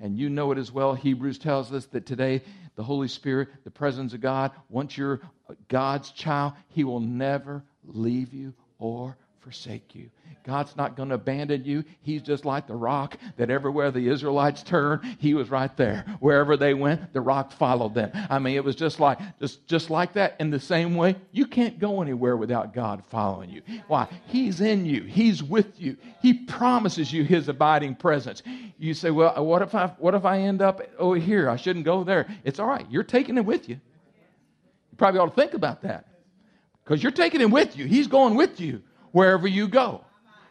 And 0.00 0.18
you 0.18 0.28
know 0.28 0.52
it 0.52 0.58
as 0.58 0.70
well. 0.70 0.92
Hebrews 0.92 1.38
tells 1.38 1.72
us 1.72 1.86
that 1.86 2.04
today 2.04 2.42
the 2.76 2.82
Holy 2.82 3.08
Spirit, 3.08 3.48
the 3.64 3.70
presence 3.70 4.12
of 4.12 4.20
God, 4.20 4.52
once 4.68 4.98
you're 4.98 5.22
God's 5.68 6.10
child, 6.10 6.52
He 6.68 6.84
will 6.84 7.00
never 7.00 7.64
leave 7.86 8.34
you 8.34 8.52
or 8.78 9.16
forsake 9.48 9.94
you. 9.94 10.10
God's 10.44 10.76
not 10.76 10.94
going 10.94 11.08
to 11.08 11.14
abandon 11.14 11.64
you. 11.64 11.82
He's 12.02 12.20
just 12.20 12.44
like 12.44 12.66
the 12.66 12.74
rock 12.74 13.16
that 13.38 13.48
everywhere 13.48 13.90
the 13.90 14.06
Israelites 14.06 14.62
turned, 14.62 15.02
he 15.18 15.32
was 15.32 15.48
right 15.48 15.74
there. 15.78 16.04
Wherever 16.20 16.54
they 16.58 16.74
went, 16.74 17.14
the 17.14 17.22
rock 17.22 17.50
followed 17.52 17.94
them. 17.94 18.10
I 18.28 18.38
mean, 18.38 18.56
it 18.56 18.64
was 18.64 18.76
just 18.76 19.00
like 19.00 19.18
just 19.40 19.66
just 19.66 19.88
like 19.88 20.12
that 20.12 20.36
in 20.38 20.50
the 20.50 20.60
same 20.60 20.96
way. 20.96 21.16
You 21.32 21.46
can't 21.46 21.78
go 21.78 22.02
anywhere 22.02 22.36
without 22.36 22.74
God 22.74 23.02
following 23.08 23.48
you. 23.48 23.62
Why? 23.86 24.06
He's 24.26 24.60
in 24.60 24.84
you. 24.84 25.02
He's 25.04 25.42
with 25.42 25.80
you. 25.80 25.96
He 26.20 26.34
promises 26.34 27.10
you 27.10 27.24
his 27.24 27.48
abiding 27.48 27.94
presence. 27.94 28.42
You 28.78 28.92
say, 28.92 29.10
"Well, 29.10 29.42
what 29.42 29.62
if 29.62 29.74
I 29.74 29.86
what 29.98 30.14
if 30.14 30.26
I 30.26 30.40
end 30.40 30.60
up 30.60 30.82
over 30.98 31.16
here? 31.16 31.48
I 31.48 31.56
shouldn't 31.56 31.86
go 31.86 32.04
there." 32.04 32.26
It's 32.44 32.58
all 32.58 32.68
right. 32.68 32.86
You're 32.90 33.02
taking 33.02 33.38
it 33.38 33.46
with 33.46 33.66
you. 33.66 33.76
You 33.76 34.96
probably 34.98 35.20
ought 35.20 35.34
to 35.34 35.40
think 35.40 35.54
about 35.54 35.80
that. 35.82 36.04
Because 36.84 37.02
you're 37.02 37.12
taking 37.12 37.40
him 37.40 37.50
with 37.50 37.78
you. 37.78 37.86
He's 37.86 38.08
going 38.08 38.34
with 38.34 38.60
you 38.60 38.82
wherever 39.12 39.46
you 39.46 39.68
go. 39.68 40.04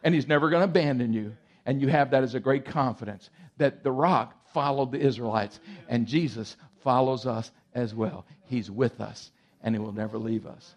And 0.03 0.13
He's 0.13 0.27
never 0.27 0.49
going 0.49 0.61
to 0.61 0.65
abandon 0.65 1.13
you. 1.13 1.35
And 1.65 1.81
you 1.81 1.89
have 1.89 2.11
that 2.11 2.23
as 2.23 2.33
a 2.33 2.39
great 2.39 2.65
confidence 2.65 3.29
that 3.57 3.83
the 3.83 3.91
rock 3.91 4.33
followed 4.53 4.91
the 4.91 4.99
Israelites, 4.99 5.59
and 5.89 6.07
Jesus 6.07 6.55
follows 6.81 7.25
us 7.25 7.51
as 7.73 7.93
well. 7.93 8.25
He's 8.45 8.71
with 8.71 9.01
us, 9.01 9.31
and 9.61 9.75
He 9.75 9.79
will 9.79 9.91
never 9.91 10.17
leave 10.17 10.45
us. 10.45 10.75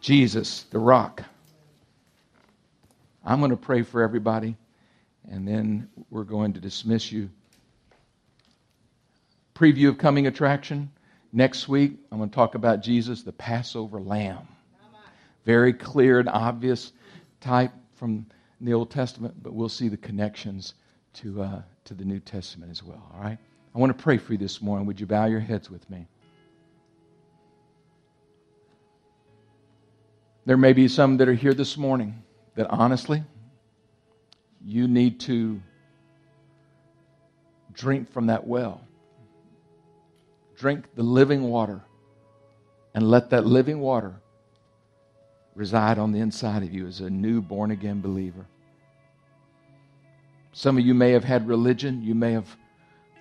Jesus, 0.00 0.62
the 0.70 0.78
rock. 0.78 1.22
I'm 3.24 3.40
going 3.40 3.50
to 3.50 3.56
pray 3.56 3.82
for 3.82 4.02
everybody, 4.02 4.56
and 5.28 5.48
then 5.48 5.88
we're 6.10 6.22
going 6.24 6.52
to 6.52 6.60
dismiss 6.60 7.10
you. 7.10 7.28
Preview 9.54 9.88
of 9.88 9.98
coming 9.98 10.28
attraction. 10.28 10.92
Next 11.32 11.66
week, 11.66 11.94
I'm 12.12 12.18
going 12.18 12.30
to 12.30 12.34
talk 12.34 12.54
about 12.54 12.82
Jesus, 12.82 13.22
the 13.22 13.32
Passover 13.32 14.00
lamb 14.00 14.46
very 15.46 15.72
clear 15.72 16.18
and 16.18 16.28
obvious 16.28 16.92
type 17.40 17.72
from 17.94 18.26
the 18.60 18.74
Old 18.74 18.90
Testament, 18.90 19.34
but 19.42 19.54
we'll 19.54 19.68
see 19.68 19.88
the 19.88 19.96
connections 19.96 20.74
to, 21.14 21.42
uh, 21.42 21.62
to 21.84 21.94
the 21.94 22.04
New 22.04 22.18
Testament 22.18 22.70
as 22.70 22.82
well. 22.82 23.10
All 23.14 23.20
right? 23.22 23.38
I 23.74 23.78
want 23.78 23.96
to 23.96 24.02
pray 24.02 24.18
for 24.18 24.32
you 24.32 24.38
this 24.38 24.60
morning. 24.60 24.86
Would 24.86 24.98
you 24.98 25.06
bow 25.06 25.26
your 25.26 25.40
heads 25.40 25.70
with 25.70 25.88
me? 25.88 26.08
There 30.46 30.56
may 30.56 30.72
be 30.72 30.88
some 30.88 31.16
that 31.18 31.28
are 31.28 31.34
here 31.34 31.54
this 31.54 31.76
morning 31.76 32.22
that 32.56 32.66
honestly, 32.68 33.22
you 34.64 34.88
need 34.88 35.20
to 35.20 35.60
drink 37.72 38.10
from 38.10 38.26
that 38.26 38.46
well. 38.46 38.80
Drink 40.56 40.86
the 40.94 41.02
living 41.02 41.44
water 41.44 41.82
and 42.94 43.08
let 43.08 43.30
that 43.30 43.46
living 43.46 43.78
water 43.78 44.20
reside 45.56 45.98
on 45.98 46.12
the 46.12 46.20
inside 46.20 46.62
of 46.62 46.72
you 46.72 46.86
as 46.86 47.00
a 47.00 47.10
new 47.10 47.40
born 47.40 47.70
again 47.70 48.00
believer. 48.00 48.46
Some 50.52 50.78
of 50.78 50.84
you 50.84 50.94
may 50.94 51.12
have 51.12 51.24
had 51.24 51.48
religion, 51.48 52.02
you 52.02 52.14
may 52.14 52.32
have 52.32 52.56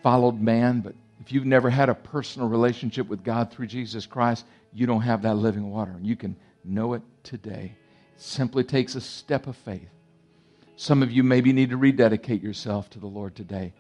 followed 0.03 0.39
man, 0.39 0.81
but 0.81 0.93
if 1.21 1.31
you've 1.31 1.45
never 1.45 1.69
had 1.69 1.89
a 1.89 1.95
personal 1.95 2.47
relationship 2.47 3.07
with 3.07 3.23
God 3.23 3.51
through 3.51 3.67
Jesus 3.67 4.05
Christ, 4.05 4.45
you 4.73 4.85
don't 4.85 5.01
have 5.01 5.21
that 5.23 5.35
living 5.35 5.71
water. 5.71 5.91
And 5.91 6.05
you 6.05 6.15
can 6.15 6.35
know 6.63 6.93
it 6.93 7.01
today. 7.23 7.73
It 8.15 8.21
simply 8.21 8.63
takes 8.63 8.95
a 8.95 9.01
step 9.01 9.47
of 9.47 9.55
faith. 9.55 9.89
Some 10.75 11.01
of 11.01 11.11
you 11.11 11.23
maybe 11.23 11.53
need 11.53 11.69
to 11.69 11.77
rededicate 11.77 12.43
yourself 12.43 12.89
to 12.91 12.99
the 12.99 13.07
Lord 13.07 13.35
today. 13.35 13.73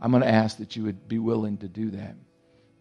I'm 0.00 0.10
going 0.10 0.22
to 0.22 0.28
ask 0.28 0.56
that 0.56 0.74
you 0.74 0.84
would 0.84 1.06
be 1.06 1.18
willing 1.18 1.58
to 1.58 1.68
do 1.68 1.90
that. 1.90 2.16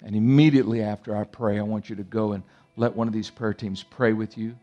And 0.01 0.15
immediately 0.15 0.81
after 0.81 1.15
I 1.15 1.25
pray, 1.25 1.59
I 1.59 1.63
want 1.63 1.89
you 1.89 1.97
to 1.97 2.03
go 2.03 2.31
and 2.31 2.43
let 2.77 2.95
one 2.95 3.09
of 3.09 3.13
these 3.13 3.29
prayer 3.29 3.53
teams 3.53 3.83
pray 3.83 4.13
with 4.13 4.37
you 4.37 4.55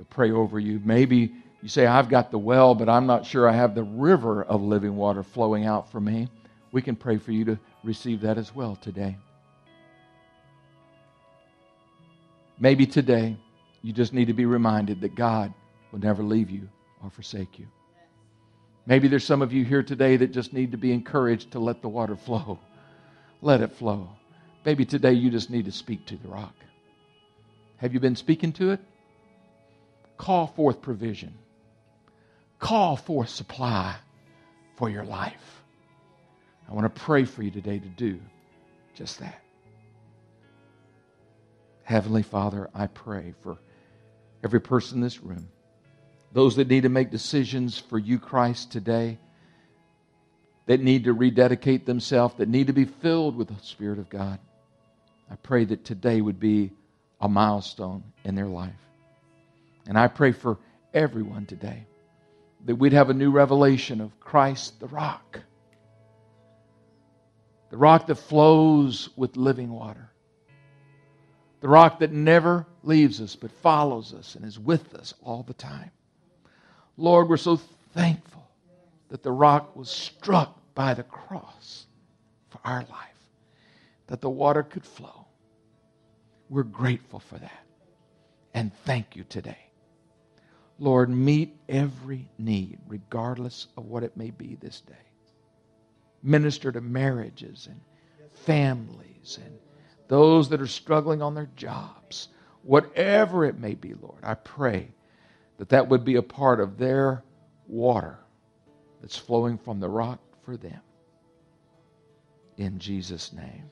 to 0.00 0.06
pray 0.06 0.30
over 0.30 0.58
you. 0.58 0.80
Maybe 0.82 1.34
you 1.62 1.68
say, 1.68 1.86
I've 1.86 2.08
got 2.08 2.30
the 2.30 2.38
well, 2.38 2.74
but 2.74 2.88
I'm 2.88 3.06
not 3.06 3.26
sure 3.26 3.46
I 3.46 3.52
have 3.52 3.74
the 3.74 3.82
river 3.84 4.42
of 4.42 4.62
living 4.62 4.96
water 4.96 5.22
flowing 5.22 5.66
out 5.66 5.92
for 5.92 6.00
me. 6.00 6.28
We 6.72 6.80
can 6.80 6.96
pray 6.96 7.18
for 7.18 7.32
you 7.32 7.44
to 7.44 7.58
receive 7.84 8.22
that 8.22 8.38
as 8.38 8.54
well 8.54 8.76
today. 8.76 9.18
Maybe 12.58 12.86
today 12.86 13.36
you 13.82 13.92
just 13.92 14.14
need 14.14 14.28
to 14.28 14.34
be 14.34 14.46
reminded 14.46 15.02
that 15.02 15.14
God 15.14 15.52
will 15.92 15.98
never 15.98 16.22
leave 16.22 16.50
you 16.50 16.68
or 17.04 17.10
forsake 17.10 17.58
you. 17.58 17.66
Maybe 18.86 19.06
there's 19.06 19.24
some 19.24 19.42
of 19.42 19.52
you 19.52 19.64
here 19.64 19.82
today 19.82 20.16
that 20.16 20.32
just 20.32 20.54
need 20.54 20.72
to 20.72 20.78
be 20.78 20.92
encouraged 20.92 21.52
to 21.52 21.58
let 21.58 21.82
the 21.82 21.88
water 21.88 22.16
flow. 22.16 22.58
Let 23.42 23.60
it 23.60 23.72
flow. 23.72 24.08
Maybe 24.64 24.86
today 24.86 25.12
you 25.12 25.30
just 25.30 25.50
need 25.50 25.66
to 25.66 25.72
speak 25.72 26.06
to 26.06 26.16
the 26.16 26.28
rock. 26.28 26.54
Have 27.76 27.92
you 27.92 28.00
been 28.00 28.16
speaking 28.16 28.52
to 28.54 28.70
it? 28.70 28.80
Call 30.20 30.48
forth 30.48 30.82
provision. 30.82 31.32
Call 32.58 32.94
forth 32.96 33.30
supply 33.30 33.96
for 34.76 34.90
your 34.90 35.02
life. 35.02 35.62
I 36.68 36.74
want 36.74 36.94
to 36.94 37.00
pray 37.00 37.24
for 37.24 37.42
you 37.42 37.50
today 37.50 37.78
to 37.78 37.88
do 37.88 38.20
just 38.94 39.20
that. 39.20 39.40
Heavenly 41.84 42.22
Father, 42.22 42.68
I 42.74 42.88
pray 42.88 43.32
for 43.40 43.56
every 44.44 44.60
person 44.60 44.98
in 44.98 45.02
this 45.02 45.22
room, 45.22 45.48
those 46.34 46.56
that 46.56 46.68
need 46.68 46.82
to 46.82 46.90
make 46.90 47.10
decisions 47.10 47.78
for 47.78 47.98
you, 47.98 48.18
Christ, 48.18 48.70
today, 48.70 49.16
that 50.66 50.82
need 50.82 51.04
to 51.04 51.14
rededicate 51.14 51.86
themselves, 51.86 52.34
that 52.34 52.48
need 52.50 52.66
to 52.66 52.74
be 52.74 52.84
filled 52.84 53.36
with 53.36 53.48
the 53.48 53.56
Spirit 53.62 53.98
of 53.98 54.10
God. 54.10 54.38
I 55.30 55.36
pray 55.36 55.64
that 55.64 55.86
today 55.86 56.20
would 56.20 56.38
be 56.38 56.72
a 57.22 57.28
milestone 57.28 58.04
in 58.22 58.34
their 58.34 58.48
life. 58.48 58.74
And 59.86 59.98
I 59.98 60.08
pray 60.08 60.32
for 60.32 60.58
everyone 60.94 61.46
today 61.46 61.86
that 62.66 62.76
we'd 62.76 62.92
have 62.92 63.10
a 63.10 63.14
new 63.14 63.30
revelation 63.30 64.00
of 64.00 64.18
Christ 64.20 64.78
the 64.80 64.88
rock, 64.88 65.40
the 67.70 67.76
rock 67.76 68.06
that 68.06 68.16
flows 68.16 69.08
with 69.16 69.36
living 69.36 69.70
water, 69.70 70.10
the 71.60 71.68
rock 71.68 72.00
that 72.00 72.12
never 72.12 72.66
leaves 72.82 73.20
us 73.20 73.36
but 73.36 73.50
follows 73.50 74.14
us 74.14 74.34
and 74.34 74.44
is 74.44 74.58
with 74.58 74.94
us 74.94 75.14
all 75.22 75.42
the 75.42 75.54
time. 75.54 75.90
Lord, 76.96 77.28
we're 77.28 77.36
so 77.36 77.56
thankful 77.94 78.46
that 79.08 79.22
the 79.22 79.32
rock 79.32 79.74
was 79.76 79.90
struck 79.90 80.56
by 80.74 80.94
the 80.94 81.02
cross 81.02 81.86
for 82.48 82.60
our 82.64 82.80
life, 82.90 83.30
that 84.06 84.20
the 84.20 84.30
water 84.30 84.62
could 84.62 84.84
flow. 84.84 85.26
We're 86.48 86.62
grateful 86.64 87.20
for 87.20 87.38
that. 87.38 87.64
And 88.52 88.72
thank 88.84 89.16
you 89.16 89.24
today. 89.24 89.69
Lord, 90.80 91.10
meet 91.10 91.54
every 91.68 92.30
need, 92.38 92.78
regardless 92.88 93.68
of 93.76 93.84
what 93.84 94.02
it 94.02 94.16
may 94.16 94.30
be 94.30 94.56
this 94.56 94.80
day. 94.80 94.94
Minister 96.22 96.72
to 96.72 96.80
marriages 96.80 97.68
and 97.70 97.80
families 98.46 99.38
and 99.44 99.58
those 100.08 100.48
that 100.48 100.60
are 100.60 100.66
struggling 100.66 101.20
on 101.20 101.34
their 101.34 101.50
jobs. 101.54 102.28
Whatever 102.62 103.44
it 103.44 103.58
may 103.58 103.74
be, 103.74 103.92
Lord, 103.92 104.24
I 104.24 104.34
pray 104.34 104.88
that 105.58 105.68
that 105.68 105.88
would 105.88 106.04
be 106.04 106.16
a 106.16 106.22
part 106.22 106.60
of 106.60 106.78
their 106.78 107.22
water 107.68 108.18
that's 109.02 109.18
flowing 109.18 109.58
from 109.58 109.80
the 109.80 109.88
rock 109.88 110.18
for 110.44 110.56
them. 110.56 110.80
In 112.56 112.78
Jesus' 112.78 113.34
name, 113.34 113.70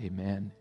amen 0.00 0.52